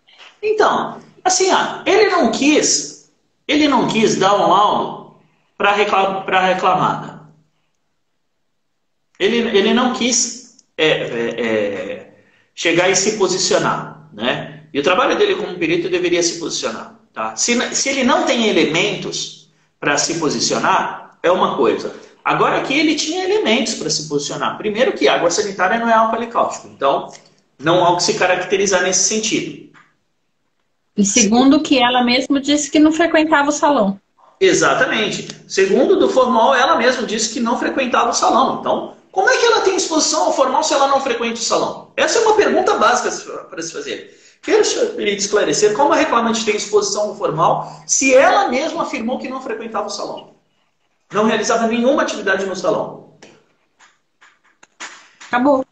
[0.43, 2.95] Então, assim, ó, ele não quis,
[3.47, 5.16] ele não quis dar um laudo
[5.57, 7.20] para reclam, a reclamada.
[9.18, 12.14] Ele, ele não quis é, é, é,
[12.55, 14.64] chegar e se posicionar, né?
[14.72, 17.01] E o trabalho dele como perito deveria se posicionar.
[17.14, 17.34] Tá?
[17.34, 21.94] Se, se ele não tem elementos para se posicionar, é uma coisa.
[22.22, 24.59] Agora aqui ele tinha elementos para se posicionar.
[24.59, 26.68] Primeiro que água sanitária não é álcool cáustico.
[26.68, 27.11] Então,
[27.59, 29.65] não há o que se caracterizar nesse sentido.
[30.97, 34.01] E segundo que ela mesma disse que não frequentava o salão.
[34.40, 35.28] Exatamente.
[35.47, 38.61] Segundo do formal, ela mesma disse que não frequentava o salão.
[38.61, 41.90] Então, como é que ela tem exposição ao formal se ela não frequenta o salão?
[41.97, 43.11] Essa é uma pergunta básica
[43.44, 44.18] para se fazer.
[44.42, 49.42] Quero esclarecer como a reclamante tem exposição ao formal se ela mesma afirmou que não
[49.42, 50.34] frequentava o salão.
[51.12, 53.16] Não realizava nenhuma atividade no salão.
[55.28, 55.64] Acabou.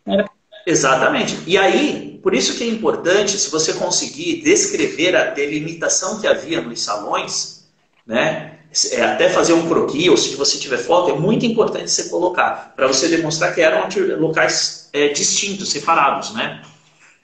[0.66, 1.38] Exatamente.
[1.46, 6.62] E aí, por isso que é importante, se você conseguir descrever a delimitação que havia
[6.62, 7.68] nos salões,
[8.06, 8.60] né?
[8.92, 12.72] É, até fazer um croquis, ou se você tiver foto, é muito importante você colocar,
[12.74, 16.62] para você demonstrar que eram locais é, distintos, separados, né?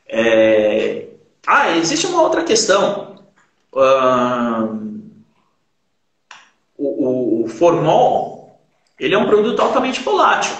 [0.06, 1.06] É...
[1.46, 3.24] Ah, existe uma outra questão.
[6.76, 8.60] o, o, o formol,
[8.98, 10.54] ele é um produto altamente volátil.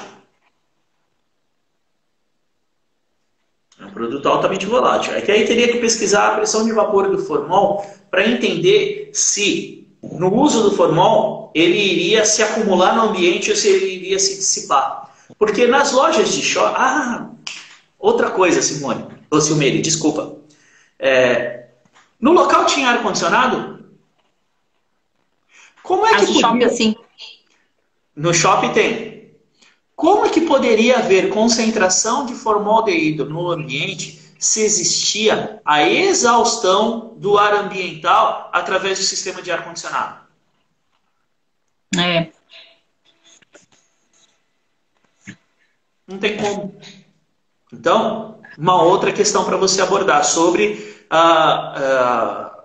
[3.93, 5.15] Produto altamente volátil.
[5.15, 9.87] É que aí teria que pesquisar a pressão de vapor do formol para entender se
[10.03, 14.37] no uso do formol ele iria se acumular no ambiente ou se ele iria se
[14.37, 15.11] dissipar.
[15.39, 16.75] Porque nas lojas de shopping...
[16.77, 17.31] Ah,
[17.99, 19.07] outra coisa, Simone.
[19.31, 20.37] Ou Silmeire, desculpa.
[20.99, 21.69] É,
[22.21, 23.85] no local tinha ar-condicionado?
[25.83, 26.41] Como é que podia...
[26.41, 26.97] shopping, assim.
[28.15, 29.10] No shopping tem.
[30.01, 37.37] Como é que poderia haver concentração de formaldeído no ambiente se existia a exaustão do
[37.37, 40.21] ar ambiental através do sistema de ar-condicionado?
[41.99, 42.29] É.
[46.09, 46.75] Não tem como.
[47.71, 52.65] Então, uma outra questão para você abordar sobre a, a,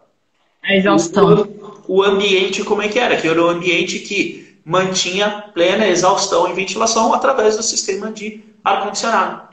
[0.63, 1.49] a exaustão.
[1.86, 3.19] O, o ambiente, como é que era?
[3.19, 9.49] Que era o ambiente que mantinha plena exaustão e ventilação através do sistema de ar-condicionado,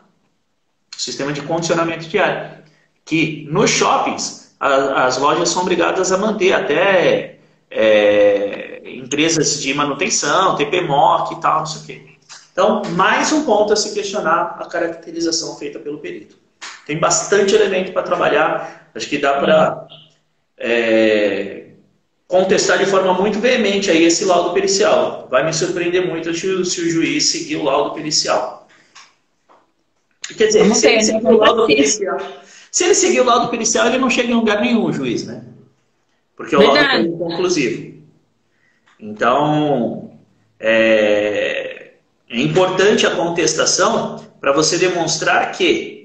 [0.97, 2.63] sistema de condicionamento de ar,
[3.05, 7.37] que nos shoppings a, as lojas são obrigadas a manter até
[7.71, 12.13] é, empresas de manutenção, TPMOC e tal, não sei o quê.
[12.53, 16.37] Então, mais um ponto a se questionar a caracterização feita pelo perito.
[16.87, 19.87] Tem bastante elemento para trabalhar, acho que dá para
[20.59, 21.62] é,
[22.33, 25.29] contestar de forma muito veemente aí esse laudo pericial.
[25.31, 28.67] Vai me surpreender muito se o, se o juiz seguir o laudo pericial.
[30.39, 32.19] Quer dizer, se ele, seguir o laudo pericial,
[32.71, 35.45] se ele seguir o laudo pericial, ele não chega em lugar nenhum, o juiz, né?
[36.35, 38.01] Porque o laudo é conclusivo.
[38.99, 40.19] Então,
[40.59, 41.91] é,
[42.31, 46.02] é importante a contestação para você demonstrar que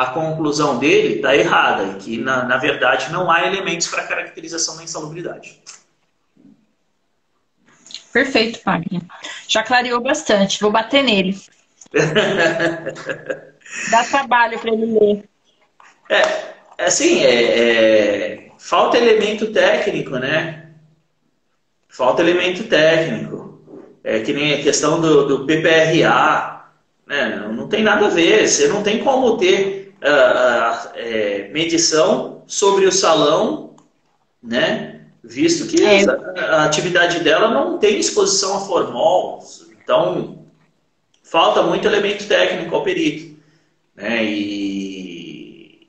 [0.00, 4.78] a conclusão dele está errada e que, na, na verdade, não há elementos para caracterização
[4.78, 5.60] da insalubridade.
[8.10, 9.02] Perfeito, Wagner.
[9.46, 10.58] Já clareou bastante.
[10.58, 11.38] Vou bater nele.
[13.90, 15.28] Dá trabalho para ele ler.
[16.08, 16.22] É,
[16.78, 20.70] é, assim, é, é, falta elemento técnico, né?
[21.90, 23.60] Falta elemento técnico.
[24.02, 26.64] É que nem a questão do, do PPRA.
[27.06, 27.46] Né?
[27.52, 28.48] Não tem nada a ver.
[28.48, 33.76] Você não tem como ter uh, é, medição sobre o salão,
[34.42, 35.00] né?
[35.22, 36.04] Visto que é.
[36.04, 39.44] a, a, atividade dela não tem exposição a formol,
[39.82, 40.46] então
[41.22, 43.38] falta muito elemento técnico ao perito,
[43.94, 44.24] né?
[44.24, 45.86] E,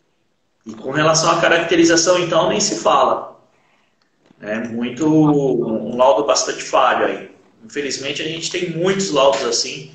[0.66, 3.32] e com relação à caracterização, então, nem se fala.
[4.42, 7.32] É muito um laudo bastante falho aí.
[7.64, 9.92] Infelizmente, a gente tem muitos laudos assim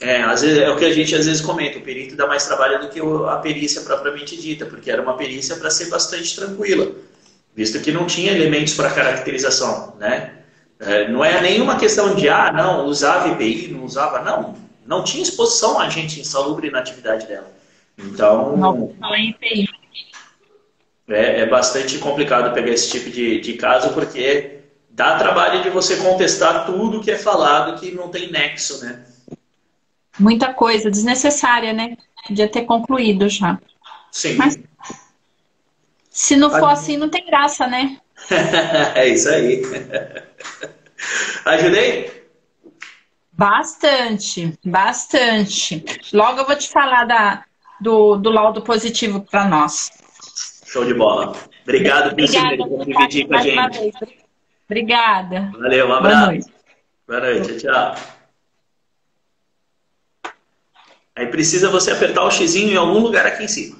[0.00, 2.46] é, às vezes, é o que a gente às vezes comenta, o perito dá mais
[2.46, 6.92] trabalho do que a perícia propriamente dita, porque era uma perícia para ser bastante tranquila,
[7.54, 10.32] visto que não tinha elementos para caracterização, né?
[10.78, 14.54] É, não é nenhuma questão de, ah, não, usava EPI, não usava, não,
[14.86, 17.50] não tinha exposição a gente insalubre na atividade dela.
[17.96, 19.66] Então, não, em EPI.
[21.08, 24.58] É, é bastante complicado pegar esse tipo de, de caso, porque
[24.90, 29.06] dá trabalho de você contestar tudo que é falado que não tem nexo, né?
[30.18, 31.96] Muita coisa desnecessária, né?
[32.26, 33.58] Podia ter concluído já.
[34.10, 34.36] Sim.
[34.36, 34.58] Mas
[36.10, 37.98] se não for assim, não tem graça, né?
[38.94, 39.62] é isso aí.
[41.44, 42.26] Ajudei?
[43.32, 45.84] Bastante, bastante.
[46.12, 47.44] Logo eu vou te falar da,
[47.78, 49.90] do, do laudo positivo para nós.
[50.64, 51.36] Show de bola.
[51.62, 54.26] Obrigado, Obrigada por dividir com a gente.
[54.64, 55.50] Obrigada.
[55.52, 56.16] Valeu, um abraço.
[56.16, 56.52] Boa noite.
[57.06, 58.15] Boa noite, tchau.
[61.16, 63.78] Aí precisa você apertar o X em algum lugar aqui em cima.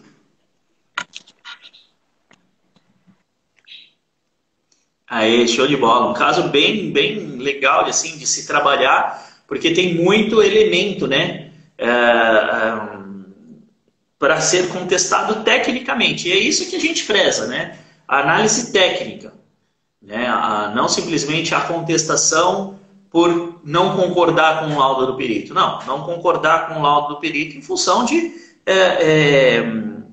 [5.07, 6.11] Aí, show de bola.
[6.11, 11.53] Um caso bem, bem legal de, assim, de se trabalhar, porque tem muito elemento, né?
[11.79, 12.97] É, é
[14.19, 16.29] para ser contestado tecnicamente.
[16.29, 17.79] E é isso que a gente preza, né?
[18.09, 19.35] A análise técnica.
[20.01, 20.27] Né?
[20.27, 22.79] A, não simplesmente a contestação
[23.11, 25.53] por não concordar com o laudo do perito.
[25.53, 28.33] Não, não concordar com o laudo do perito em função de
[28.65, 29.65] é, é,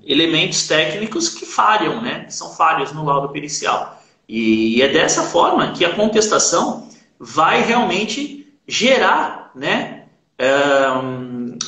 [0.04, 2.26] elementos técnicos que falham, né?
[2.26, 4.02] Que são falhos no laudo pericial.
[4.28, 6.90] E, e é dessa forma que a contestação
[7.20, 10.06] vai realmente gerar né,
[10.38, 10.50] é,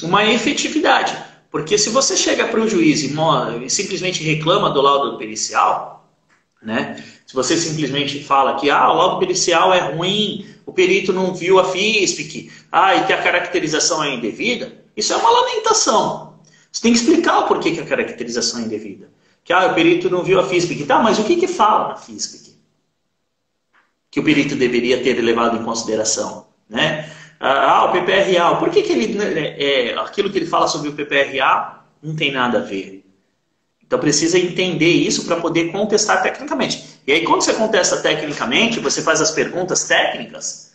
[0.01, 1.15] uma efetividade.
[1.51, 3.15] Porque se você chega para o juiz e,
[3.63, 6.09] e simplesmente reclama do laudo pericial,
[6.63, 7.01] né?
[7.35, 11.59] Se você simplesmente fala que ah, o laudo pericial é ruim, o perito não viu
[11.59, 16.39] a FISPIC, ah, e que a caracterização é indevida, isso é uma lamentação.
[16.71, 19.09] Você tem que explicar o porquê que a caracterização é indevida.
[19.43, 20.85] Que ah, o perito não viu a FISPIC.
[20.85, 22.55] Tá, mas o que, que fala na FISPIC?
[24.09, 26.47] Que o perito deveria ter levado em consideração.
[26.69, 27.11] Né?
[27.37, 30.93] Ah, o PPRA, por que, que ele, é, é, aquilo que ele fala sobre o
[30.93, 33.03] PPRA não tem nada a ver?
[33.85, 36.94] Então precisa entender isso para poder contestar tecnicamente.
[37.07, 40.73] E aí quando você contesta tecnicamente, você faz as perguntas técnicas,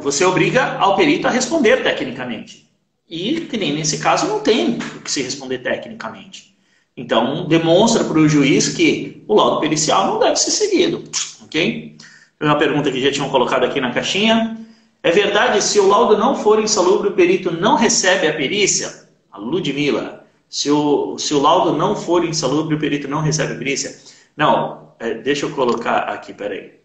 [0.00, 2.68] você obriga ao perito a responder tecnicamente.
[3.08, 6.56] E que nem nesse caso não tem o que se responder tecnicamente.
[6.96, 11.04] Então demonstra para o juiz que o laudo pericial não deve ser seguido.
[11.44, 11.96] Ok?
[12.40, 14.58] Uma pergunta que já tinham colocado aqui na caixinha.
[15.02, 19.06] É verdade, se o laudo não for insalubre, o perito não recebe a perícia?
[19.30, 20.24] A Ludmilla.
[20.48, 23.94] Se o, se o laudo não for insalubre, o perito não recebe a perícia?
[24.36, 26.80] Não, é, deixa eu colocar aqui, peraí.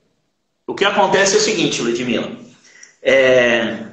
[0.68, 2.32] O que acontece é o seguinte, Ludmilla.
[3.02, 3.86] É,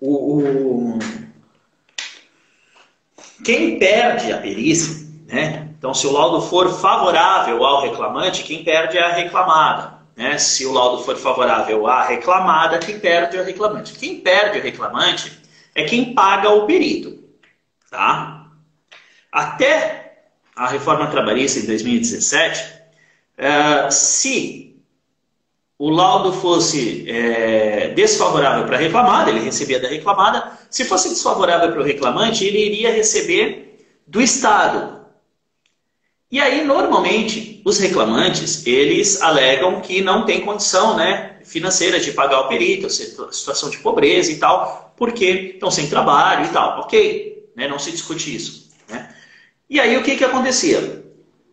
[0.00, 0.98] o, o,
[3.44, 5.68] quem perde a perícia, né?
[5.78, 9.98] Então, se o laudo for favorável ao reclamante, quem perde é a reclamada.
[10.16, 10.36] Né?
[10.36, 13.92] Se o laudo for favorável à reclamada, quem perde é o reclamante.
[13.92, 15.40] Quem perde o reclamante
[15.74, 17.22] é quem paga o perito.
[17.88, 18.46] Tá?
[19.30, 20.07] Até
[20.58, 22.60] a reforma trabalhista em 2017,
[23.38, 24.76] uh, se
[25.78, 30.58] o laudo fosse é, desfavorável para a reclamada, ele recebia da reclamada.
[30.68, 34.98] Se fosse desfavorável para o reclamante, ele iria receber do Estado,
[36.30, 42.40] e aí, normalmente, os reclamantes, eles alegam que não tem condição né, financeira de pagar
[42.40, 46.80] o perito, situação de pobreza e tal, porque estão sem trabalho e tal.
[46.80, 48.67] Ok, né, não se discute isso.
[49.68, 51.04] E aí, o que, que acontecia?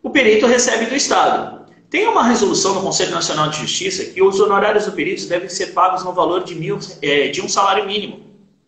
[0.01, 1.65] O perito recebe do Estado.
[1.89, 5.67] Tem uma resolução no Conselho Nacional de Justiça que os honorários do perito devem ser
[5.67, 8.25] pagos no valor de, mil, é, de um salário mínimo,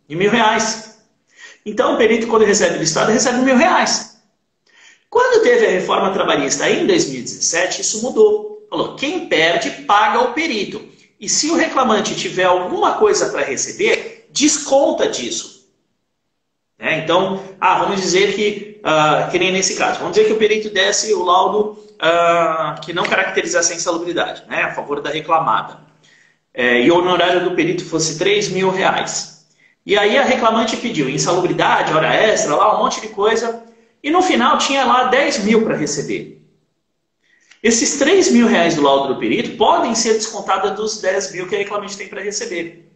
[0.07, 0.99] de mil reais.
[1.65, 4.17] Então, o perito, quando recebe do Estado, recebe mil reais.
[5.09, 8.65] Quando teve a reforma trabalhista em 2017, isso mudou.
[8.69, 10.81] Falou, quem perde paga o perito.
[11.19, 15.67] E se o reclamante tiver alguma coisa para receber, desconta disso.
[16.77, 16.99] Né?
[17.03, 20.69] Então, ah, vamos dizer que, uh, que nem nesse caso, vamos dizer que o perito
[20.69, 25.85] desse o laudo uh, que não caracterizasse a insalubridade, né, a favor da reclamada.
[26.53, 29.45] É, e o honorário do perito fosse 3 mil reais.
[29.85, 33.63] E aí a reclamante pediu insalubridade, hora extra, lá um monte de coisa
[34.01, 36.41] e no final tinha lá 10 mil para receber.
[37.61, 41.55] Esses 3 mil reais do laudo do perito podem ser descontados dos 10 mil que
[41.55, 42.91] a reclamante tem para receber.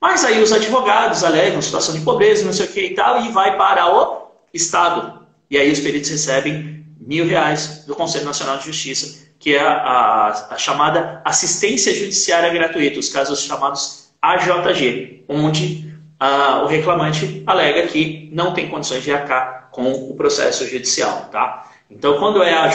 [0.00, 3.30] Mas aí os advogados alegam situação de pobreza, não sei o que e tal, e
[3.30, 5.25] vai para o Estado.
[5.50, 9.72] E aí os peritos recebem mil reais do Conselho Nacional de Justiça, que é a,
[9.72, 17.86] a, a chamada assistência judiciária gratuita, os casos chamados AJG, onde ah, o reclamante alega
[17.86, 21.28] que não tem condições de arcar com o processo judicial.
[21.30, 21.70] Tá?
[21.90, 22.66] Então, quando é a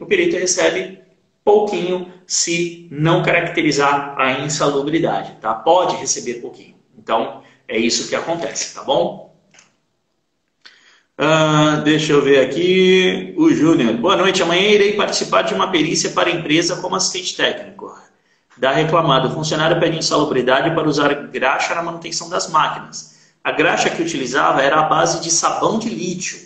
[0.00, 0.98] o perito recebe
[1.44, 5.36] pouquinho se não caracterizar a insalubridade.
[5.40, 5.54] Tá?
[5.54, 6.74] Pode receber pouquinho.
[6.98, 9.33] Então, é isso que acontece, tá bom?
[11.16, 13.34] Ah, deixa eu ver aqui.
[13.36, 13.94] O Júnior.
[13.94, 14.42] Boa noite.
[14.42, 17.96] Amanhã irei participar de uma perícia para a empresa como assistente técnico
[18.56, 19.28] da reclamada.
[19.28, 23.32] O funcionário pede insalubridade para usar graxa na manutenção das máquinas.
[23.42, 26.38] A graxa que utilizava era a base de sabão de lítio.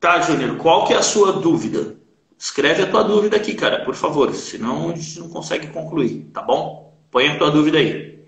[0.00, 1.96] Tá, Júnior, qual que é a sua dúvida?
[2.38, 6.42] Escreve a tua dúvida aqui, cara, por favor, senão a gente não consegue concluir, tá
[6.42, 6.94] bom?
[7.10, 8.20] Põe a tua dúvida aí.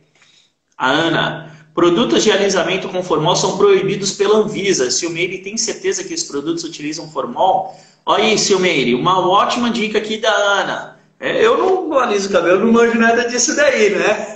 [0.76, 4.90] A Ana, produtos de alisamento com formol são proibidos pela Anvisa.
[4.90, 7.72] Silmeire tem certeza que esses produtos utilizam formol?
[8.04, 10.98] Olha aí, Silmeire, uma ótima dica aqui da Ana.
[11.20, 14.34] É, eu não aliso o cabelo, não manjo nada disso daí, né?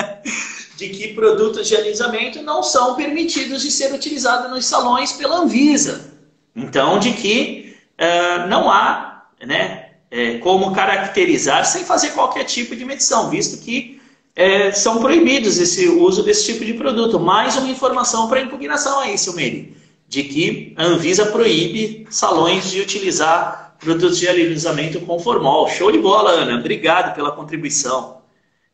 [0.78, 6.14] de que produtos de alisamento não são permitidos de ser utilizados nos salões pela Anvisa.
[6.56, 12.86] Então, de que uh, não há né, é, como caracterizar sem fazer qualquer tipo de
[12.86, 13.99] medição, visto que
[14.40, 17.20] é, são proibidos esse uso desse tipo de produto.
[17.20, 19.76] Mais uma informação para impugnação aí, seu Meire,
[20.08, 25.68] de que a Anvisa proíbe salões de utilizar produtos de alisamento com formol.
[25.68, 26.58] Show de bola, Ana.
[26.58, 28.22] Obrigado pela contribuição.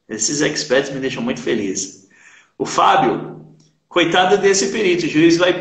[0.08, 2.08] Esses experts me deixam muito feliz.
[2.56, 3.44] O Fábio,
[3.88, 5.58] coitado desse perito, o juiz vai,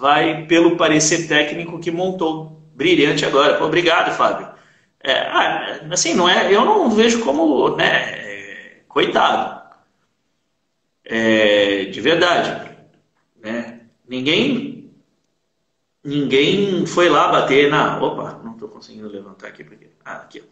[0.00, 2.60] vai pelo parecer técnico que montou.
[2.74, 3.62] Brilhante agora.
[3.64, 4.48] obrigado, Fábio.
[5.00, 8.22] É, ah, assim, não é, eu não vejo como, né,
[8.92, 9.62] coitado.
[11.04, 12.70] É, de verdade.
[13.42, 13.80] Né?
[14.08, 14.90] Ninguém,
[16.04, 18.00] ninguém foi lá bater na.
[18.00, 19.88] Opa, não estou conseguindo levantar aqui porque.
[20.04, 20.42] Ah, aqui.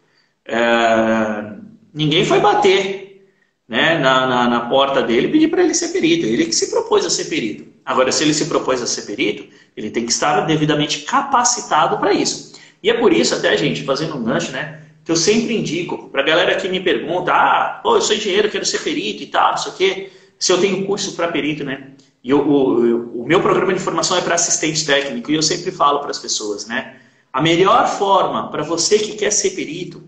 [0.44, 1.52] É,
[1.92, 3.28] ninguém foi bater
[3.68, 6.26] né, na, na, na porta dele e pedir para ele ser perito.
[6.26, 7.70] Ele que se propôs a ser perito.
[7.84, 12.12] Agora, se ele se propôs a ser perito, ele tem que estar devidamente capacitado para
[12.12, 12.58] isso.
[12.82, 14.79] E é por isso, até, gente, fazendo um gancho, né?
[15.10, 18.48] Que eu sempre indico, para a galera que me pergunta, ah, pô, eu sou engenheiro,
[18.48, 20.12] quero ser perito e tal, não sei o quê.
[20.38, 21.94] Se eu tenho curso para perito, né?
[22.22, 25.72] E eu, o, o meu programa de formação é para assistente técnico, e eu sempre
[25.72, 27.00] falo para as pessoas, né?
[27.32, 30.00] A melhor forma para você que quer ser perito,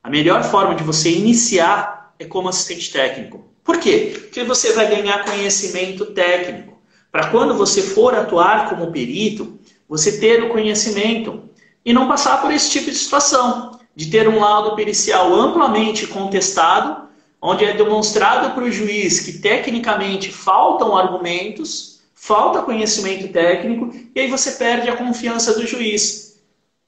[0.00, 3.48] a melhor forma de você iniciar é como assistente técnico.
[3.64, 4.12] Por quê?
[4.16, 6.78] Porque você vai ganhar conhecimento técnico.
[7.10, 11.50] Para quando você for atuar como perito, você ter o conhecimento
[11.84, 17.08] e não passar por esse tipo de situação, de ter um laudo pericial amplamente contestado,
[17.40, 24.30] onde é demonstrado para o juiz que tecnicamente faltam argumentos, falta conhecimento técnico, e aí
[24.30, 26.38] você perde a confiança do juiz.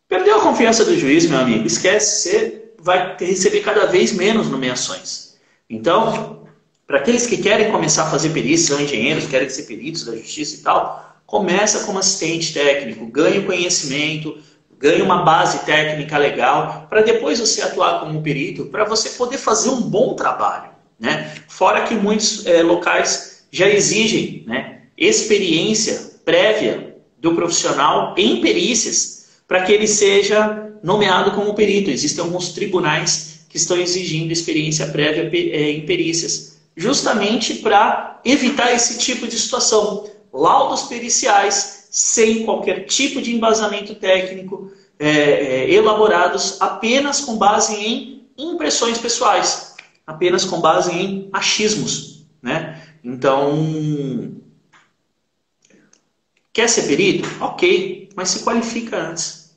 [0.07, 5.37] Perdeu a confiança do juiz, meu amigo, esquece, você vai receber cada vez menos nomeações.
[5.69, 6.47] Então,
[6.87, 10.57] para aqueles que querem começar a fazer perícia, são engenheiros, querem ser peritos da justiça
[10.57, 14.39] e tal, começa como assistente técnico, ganhe conhecimento,
[14.79, 19.71] ganhe uma base técnica legal, para depois você atuar como perito, para você poder fazer
[19.71, 20.71] um bom trabalho.
[20.99, 21.33] Né?
[21.49, 29.63] Fora que muitos é, locais já exigem né, experiência prévia do profissional em perícias para
[29.63, 31.91] que ele seja nomeado como perito.
[31.91, 38.99] Existem alguns tribunais que estão exigindo experiência prévia é, em perícias, justamente para evitar esse
[38.99, 40.09] tipo de situação.
[40.33, 48.27] Laudos periciais sem qualquer tipo de embasamento técnico, é, é, elaborados apenas com base em
[48.37, 49.75] impressões pessoais,
[50.07, 52.25] apenas com base em achismos.
[52.43, 52.83] Né?
[53.03, 54.37] Então,
[56.53, 57.29] quer ser perito?
[57.41, 59.49] Ok, mas se qualifica antes.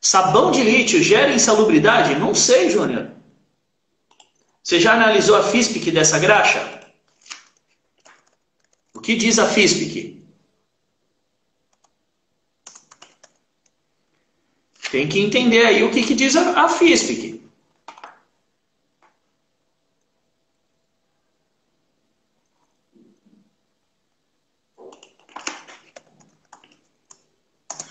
[0.00, 2.16] Sabão de lítio gera insalubridade?
[2.16, 3.12] Não sei, Júnior.
[4.62, 6.81] Você já analisou a FISPIC dessa graxa?
[9.02, 10.22] Que diz a FISPIC?
[14.90, 17.42] Tem que entender aí o que, que diz a, a FISPIC.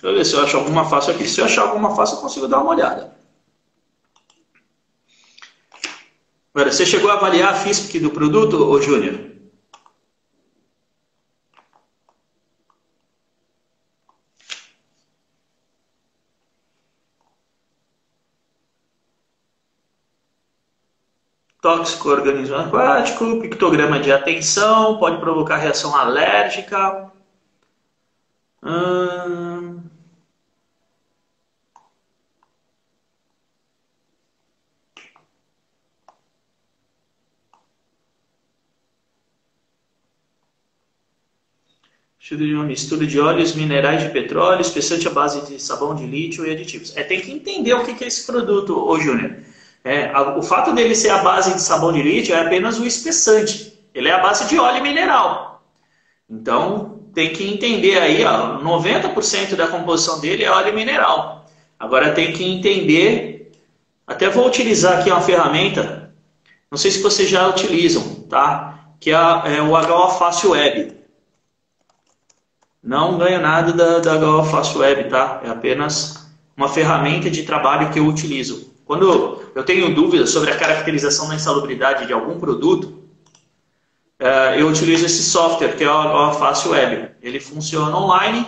[0.02, 1.28] Deixa eu ver se eu acho alguma fácil aqui.
[1.28, 3.16] Se eu achar alguma fácil, eu consigo dar uma olhada.
[6.54, 9.31] Agora, você chegou a avaliar a FISPIC do produto, ô Júnior?
[21.62, 27.12] Tóxico organismo aquático, pictograma de atenção, pode provocar reação alérgica.
[28.64, 29.82] Hum...
[42.20, 46.06] Estudo de uma mistura de óleos minerais de petróleo, espessante à base de sabão de
[46.06, 46.96] lítio e aditivos.
[46.96, 49.36] É, tem que entender o que é esse produto, ô Júnior.
[49.84, 53.80] É, o fato dele ser a base de sabão de lítio é apenas o espessante.
[53.94, 55.64] Ele é a base de óleo mineral.
[56.30, 61.46] Então, tem que entender aí, ó, 90% da composição dele é óleo mineral.
[61.80, 63.52] Agora tem que entender,
[64.06, 66.14] até vou utilizar aqui uma ferramenta,
[66.70, 68.80] não sei se vocês já utilizam, tá?
[69.00, 70.96] Que é, é o HO Fácil Web.
[72.82, 75.42] Não ganho nada da, da HO Fácil Web, tá?
[75.44, 78.71] É apenas uma ferramenta de trabalho que eu utilizo.
[78.92, 83.02] Quando eu tenho dúvidas sobre a caracterização da insalubridade de algum produto,
[84.20, 87.12] eh, eu utilizo esse software que é o Fácil Web.
[87.22, 88.46] Ele funciona online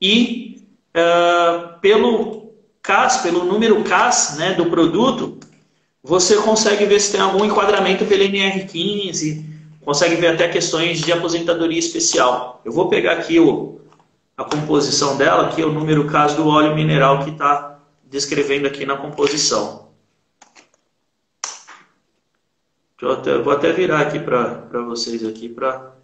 [0.00, 0.64] e
[0.96, 5.38] uh, pelo CAS, pelo número CAS né, do produto,
[6.02, 9.44] você consegue ver se tem algum enquadramento pelo NR15,
[9.84, 12.62] consegue ver até questões de aposentadoria especial.
[12.64, 13.78] Eu vou pegar aqui o
[14.38, 17.69] a composição dela, que é o número caso do óleo mineral que está
[18.10, 19.94] descrevendo aqui na composição.
[23.00, 25.94] Eu até, vou até virar aqui para vocês aqui para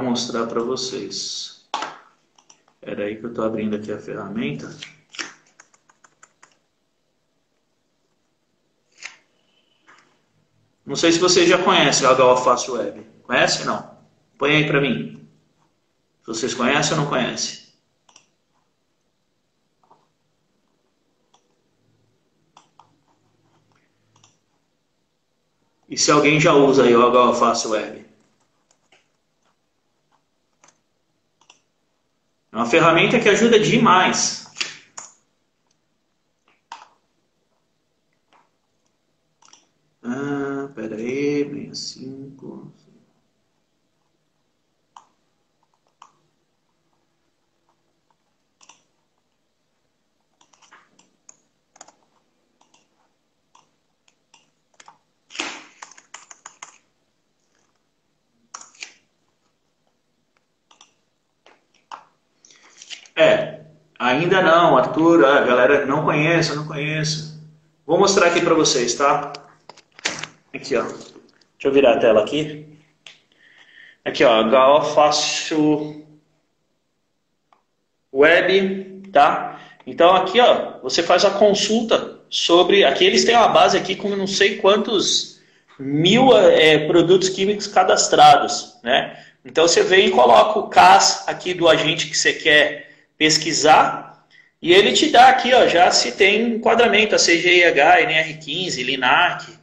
[0.00, 1.68] mostrar para vocês.
[2.80, 4.70] Era aí que eu estou abrindo aqui a ferramenta.
[10.86, 13.04] Não sei se vocês já conhecem HO Fácil Web.
[13.24, 13.98] Conhece ou não?
[14.38, 15.28] Põe aí para mim.
[16.22, 17.67] Se vocês conhecem ou não conhecem?
[25.88, 28.04] E se alguém já usa aí o Fácil Web?
[32.52, 34.46] É uma ferramenta que ajuda demais.
[40.02, 42.72] Ah, pera aí, 65.
[63.14, 63.64] É,
[63.98, 64.40] ainda
[64.98, 67.38] não, Arthur, a galera não conhece, não conheço.
[67.86, 69.32] Vou mostrar aqui para vocês, tá?
[70.52, 70.82] Aqui, ó.
[70.82, 72.66] Deixa eu virar a tela aqui.
[74.04, 76.04] Aqui, ó, HO
[78.12, 79.60] Web, tá?
[79.86, 82.84] Então aqui, ó, você faz a consulta sobre.
[82.84, 85.40] Aqui eles têm uma base aqui com não sei quantos
[85.78, 89.24] mil é, produtos químicos cadastrados, né?
[89.44, 94.07] Então você vem e coloca o CAS aqui do agente que você quer pesquisar
[94.60, 99.58] e ele te dá aqui, ó, já se tem enquadramento, a CGIH, NR15, LINAC,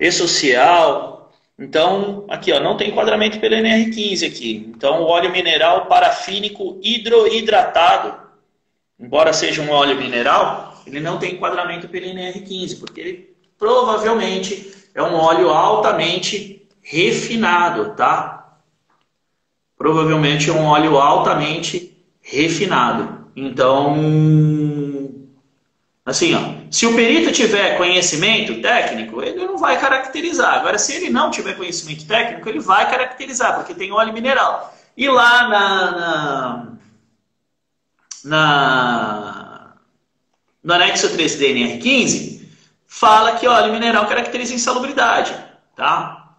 [0.00, 1.30] E-Social.
[1.58, 4.72] Então, aqui, ó, não tem enquadramento pelo NR15 aqui.
[4.74, 8.14] Então, óleo mineral parafínico hidrohidratado,
[8.98, 15.02] embora seja um óleo mineral, ele não tem enquadramento pelo NR15, porque ele provavelmente é
[15.02, 18.58] um óleo altamente refinado, tá?
[19.76, 23.21] Provavelmente é um óleo altamente refinado.
[23.34, 23.96] Então,
[26.04, 30.54] assim, ó, se o perito tiver conhecimento técnico, ele não vai caracterizar.
[30.54, 34.74] Agora, se ele não tiver conhecimento técnico, ele vai caracterizar, porque tem óleo mineral.
[34.96, 36.76] E lá na, na,
[38.24, 39.42] na
[40.62, 42.46] no anexo 3 DNR15,
[42.86, 45.34] fala que óleo mineral caracteriza insalubridade,
[45.74, 46.36] tá?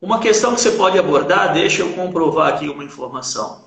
[0.00, 3.64] Uma questão que você pode abordar, deixa eu comprovar aqui uma informação.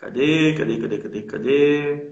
[0.00, 2.10] Cadê, cadê, cadê, cadê, cadê?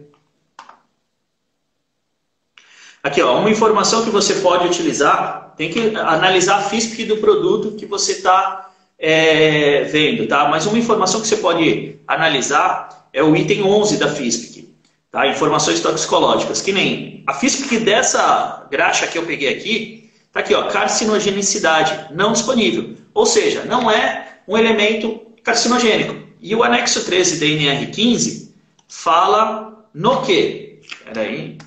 [3.00, 7.76] Aqui, ó, uma informação que você pode utilizar, tem que analisar a FISP do produto
[7.76, 10.48] que você está é, vendo, tá?
[10.48, 14.74] Mas uma informação que você pode analisar é o item 11 da FISP,
[15.08, 15.28] tá?
[15.28, 20.64] Informações toxicológicas, que nem a FISP dessa graxa que eu peguei aqui, tá aqui, ó,
[20.64, 26.26] carcinogenicidade não disponível, ou seja, não é um elemento carcinogênico.
[26.47, 28.55] E o anexo 13 da NR15
[28.86, 30.78] fala no que?
[30.81, 31.59] Espera aí.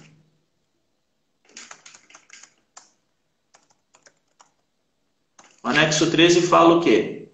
[5.62, 7.28] O anexo 13 fala o quê?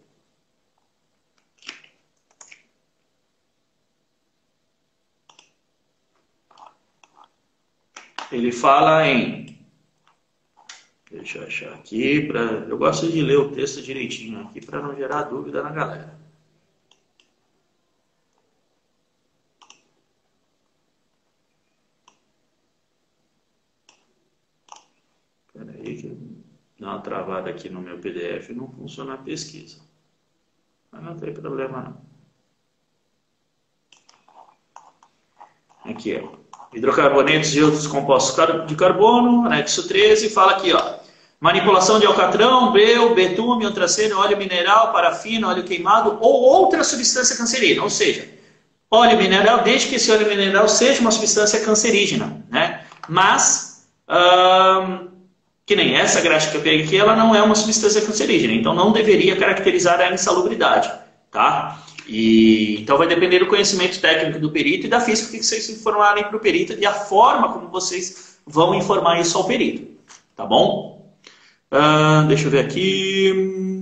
[8.32, 9.56] Ele fala em.
[11.12, 12.26] Deixa eu achar aqui.
[12.26, 16.15] Pra, eu gosto de ler o texto direitinho aqui para não gerar dúvida na galera.
[26.86, 29.78] Dá uma travada aqui no meu PDF e não funciona a pesquisa.
[30.92, 31.82] Mas não tem problema
[35.84, 35.92] não.
[35.92, 36.38] Aqui, ó.
[36.72, 41.00] Hidrocarbonetos e outros compostos de carbono, anexo 13, fala aqui, ó.
[41.40, 47.82] Manipulação de alcatrão, breu, betume, antraceno, óleo mineral, parafina, óleo queimado ou outra substância cancerígena.
[47.82, 48.30] Ou seja,
[48.92, 52.86] óleo mineral, desde que esse óleo mineral seja uma substância cancerígena, né?
[53.10, 55.15] Mas, hum,
[55.66, 58.74] que nem essa graxa que eu peguei aqui, ela não é uma substância cancerígena, então
[58.74, 60.92] não deveria caracterizar a insalubridade,
[61.32, 61.82] tá?
[62.08, 66.24] E, então vai depender do conhecimento técnico do perito e da física que vocês informarem
[66.24, 69.88] para o perito e a forma como vocês vão informar isso ao perito,
[70.36, 71.16] tá bom?
[71.72, 73.75] Uh, deixa eu ver aqui.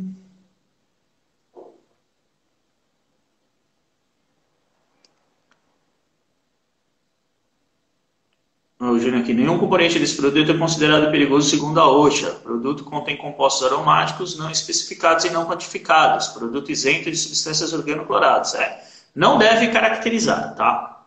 [8.94, 12.30] O Júnior aqui, nenhum componente desse produto é considerado perigoso segundo a OSHA.
[12.30, 16.28] O produto contém compostos aromáticos não especificados e não quantificados.
[16.30, 18.56] Produto isento de substâncias organocloradas.
[18.56, 18.84] É,
[19.16, 21.06] não deve caracterizar, tá?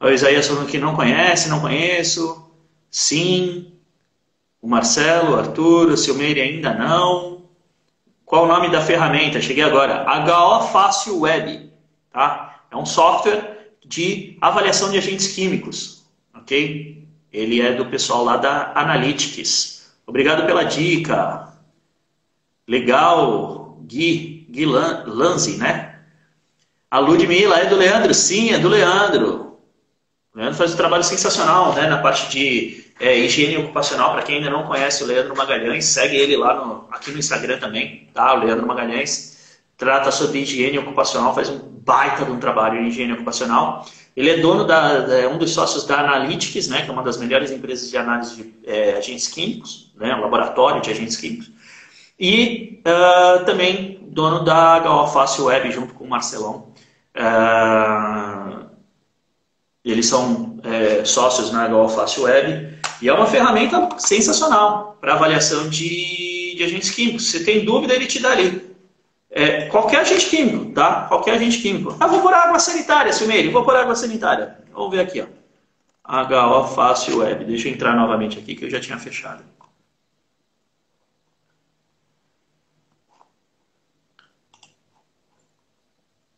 [0.00, 2.48] O Isaías falando que não conhece, não conheço.
[2.90, 3.72] Sim.
[4.62, 7.42] O Marcelo, o Arthur, o Silmeire ainda não.
[8.24, 9.40] Qual o nome da ferramenta?
[9.40, 10.04] Cheguei agora.
[10.04, 11.72] HO Fácil Web.
[12.12, 12.62] Tá?
[12.70, 16.04] É um software de avaliação de agentes químicos.
[16.34, 16.97] Ok?
[17.32, 19.90] Ele é do pessoal lá da Analytics.
[20.06, 21.52] Obrigado pela dica.
[22.66, 26.00] Legal, Gui, Gui Lanzi, né?
[26.90, 28.14] A Ludmilla é do Leandro?
[28.14, 29.58] Sim, é do Leandro.
[30.34, 34.12] O Leandro faz um trabalho sensacional né, na parte de é, higiene ocupacional.
[34.12, 37.58] Para quem ainda não conhece o Leandro Magalhães, segue ele lá no, aqui no Instagram
[37.58, 38.34] também, tá?
[38.34, 43.12] O Leandro Magalhães trata sobre higiene ocupacional, faz um baita de um trabalho em higiene
[43.12, 43.86] ocupacional.
[44.18, 47.18] Ele é dono da, é um dos sócios da Analytics, né, que é uma das
[47.18, 51.52] melhores empresas de análise de é, agentes químicos, né, um laboratório de agentes químicos.
[52.18, 56.72] E uh, também dono da HO Web, junto com o Marcelão.
[57.14, 58.66] Uh,
[59.84, 62.76] eles são é, sócios na HO Web.
[63.00, 67.30] E é uma ferramenta sensacional para avaliação de, de agentes químicos.
[67.30, 68.67] Se tem dúvida, ele te dá ali.
[69.38, 71.02] É, qualquer agente químico, tá?
[71.06, 71.96] Qualquer agente químico.
[72.00, 74.58] Ah, vou por água sanitária, Silmeire, vou por água sanitária.
[74.72, 75.26] Vamos ver aqui, ó.
[76.08, 77.44] HO Fácil Web.
[77.44, 79.44] Deixa eu entrar novamente aqui que eu já tinha fechado.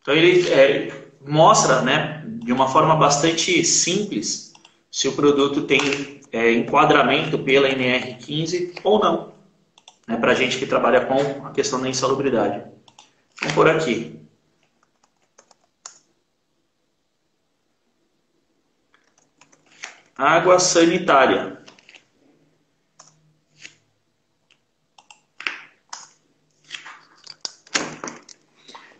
[0.02, 0.92] Então ele é,
[1.26, 4.52] mostra, né, de uma forma bastante simples,
[4.90, 9.32] se o produto tem é, enquadramento pela NR15 ou não.
[10.06, 12.68] Né, Para gente que trabalha com a questão da insalubridade.
[13.40, 14.20] Vamos por aqui.
[20.16, 21.58] Água sanitária.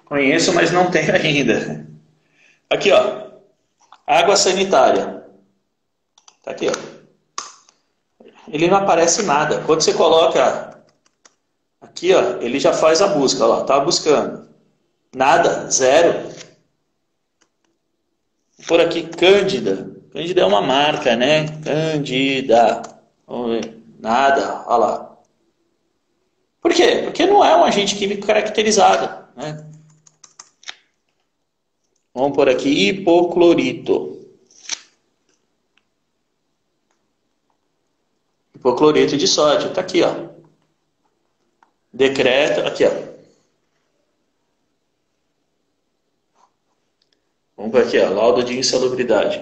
[0.07, 1.87] Conheço, mas não tenho ainda.
[2.71, 3.31] Aqui, ó.
[4.07, 5.25] Água sanitária.
[6.43, 6.91] Tá aqui, ó.
[8.49, 9.63] Ele não aparece nada.
[9.63, 10.70] Quando você coloca
[11.81, 14.49] Aqui, ó, ele já faz a busca, ó, tá buscando.
[15.15, 16.31] Nada, zero.
[18.67, 19.91] Por aqui, Cândida.
[20.13, 21.47] Cândida é uma marca, né?
[21.63, 22.83] Cândida.
[23.27, 23.83] Vamos ver.
[23.99, 25.19] Nada, olha lá.
[26.61, 27.03] Por quê?
[27.05, 29.67] Porque não é um agente químico caracterizado, né?
[32.13, 34.19] Vamos por aqui, hipoclorito.
[38.55, 40.40] Hipoclorito de sódio, tá aqui, ó.
[42.01, 42.91] Decreto, aqui ó.
[47.55, 49.37] Vamos ver aqui, ó, laudo de insalubridade.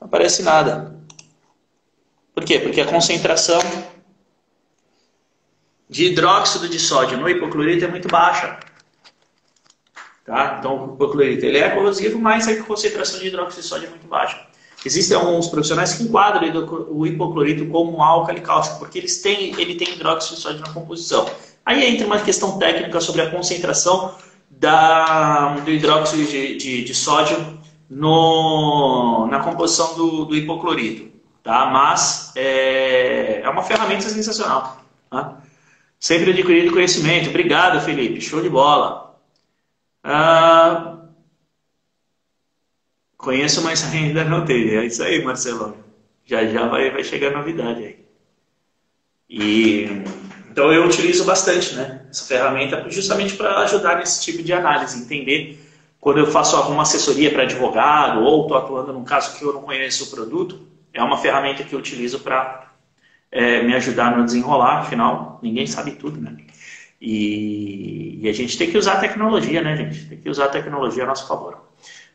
[0.00, 0.98] Não aparece nada.
[2.34, 2.58] Por quê?
[2.58, 3.60] Porque a concentração
[5.86, 8.58] de hidróxido de sódio no hipoclorito é muito baixa.
[10.24, 10.56] Tá?
[10.58, 14.06] Então, o hipoclorito ele é corrosivo, mas a concentração de hidróxido de sódio é muito
[14.06, 14.42] baixa.
[14.86, 19.74] Existem alguns profissionais que enquadram o hipoclorito como um álcali cáustico, porque eles têm, ele
[19.74, 21.28] tem hidróxido de sódio na composição.
[21.64, 24.14] Aí entra uma questão técnica sobre a concentração
[24.50, 27.58] da, do hidróxido de, de, de sódio
[27.88, 31.10] no, na composição do, do hipoclorito.
[31.42, 31.66] Tá?
[31.66, 34.78] Mas é, é uma ferramenta sensacional.
[35.10, 35.38] Tá?
[35.98, 37.30] Sempre adquirido conhecimento.
[37.30, 38.20] Obrigado, Felipe.
[38.20, 39.16] Show de bola.
[40.02, 40.98] Ah,
[43.16, 44.80] conheço, mas ainda não tenho.
[44.80, 45.76] É isso aí, Marcelo.
[46.26, 48.04] Já já vai, vai chegar novidade aí.
[49.28, 50.04] E
[50.54, 55.58] então eu utilizo bastante né, essa ferramenta justamente para ajudar nesse tipo de análise, entender
[55.98, 59.62] quando eu faço alguma assessoria para advogado ou estou atuando num caso que eu não
[59.62, 60.60] conheço o produto,
[60.92, 62.70] é uma ferramenta que eu utilizo para
[63.32, 66.36] é, me ajudar no desenrolar, afinal, ninguém sabe tudo, né?
[67.00, 70.06] E, e, a gente tem que usar a tecnologia, né, gente?
[70.06, 71.64] Tem que usar a tecnologia a nosso favor.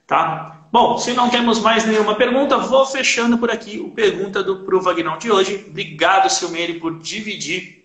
[0.08, 0.62] Tá?
[0.72, 4.82] Bom, se não temos mais nenhuma pergunta, vou fechando por aqui o Pergunta do Pro
[4.82, 5.66] Vagnão de hoje.
[5.70, 7.79] Obrigado, Silmeire, por dividir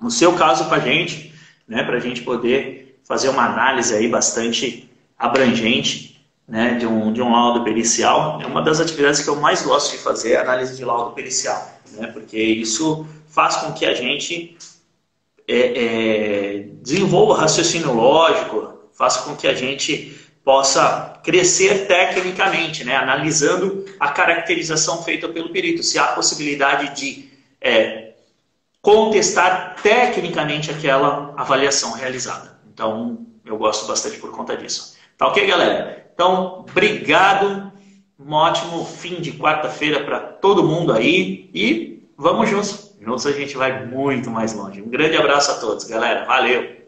[0.00, 1.34] no seu caso com a gente,
[1.68, 7.20] né, para a gente poder fazer uma análise aí bastante abrangente né, de, um, de
[7.20, 8.40] um laudo pericial.
[8.42, 11.80] É uma das atividades que eu mais gosto de fazer, a análise de laudo pericial,
[11.92, 14.56] né, porque isso faz com que a gente
[15.46, 23.84] é, é, desenvolva raciocínio lógico, faz com que a gente possa crescer tecnicamente, né, analisando
[24.00, 27.28] a caracterização feita pelo perito, se há possibilidade de
[27.60, 28.09] é,
[28.82, 32.60] contestar tecnicamente aquela avaliação realizada.
[32.72, 34.96] Então, eu gosto bastante por conta disso.
[35.18, 36.10] Tá ok, galera?
[36.14, 37.70] Então, obrigado
[38.18, 42.94] Um ótimo fim de quarta-feira para todo mundo aí e vamos juntos.
[43.00, 44.82] Juntos a gente vai muito mais longe.
[44.82, 46.26] Um grande abraço a todos, galera.
[46.26, 46.79] Valeu!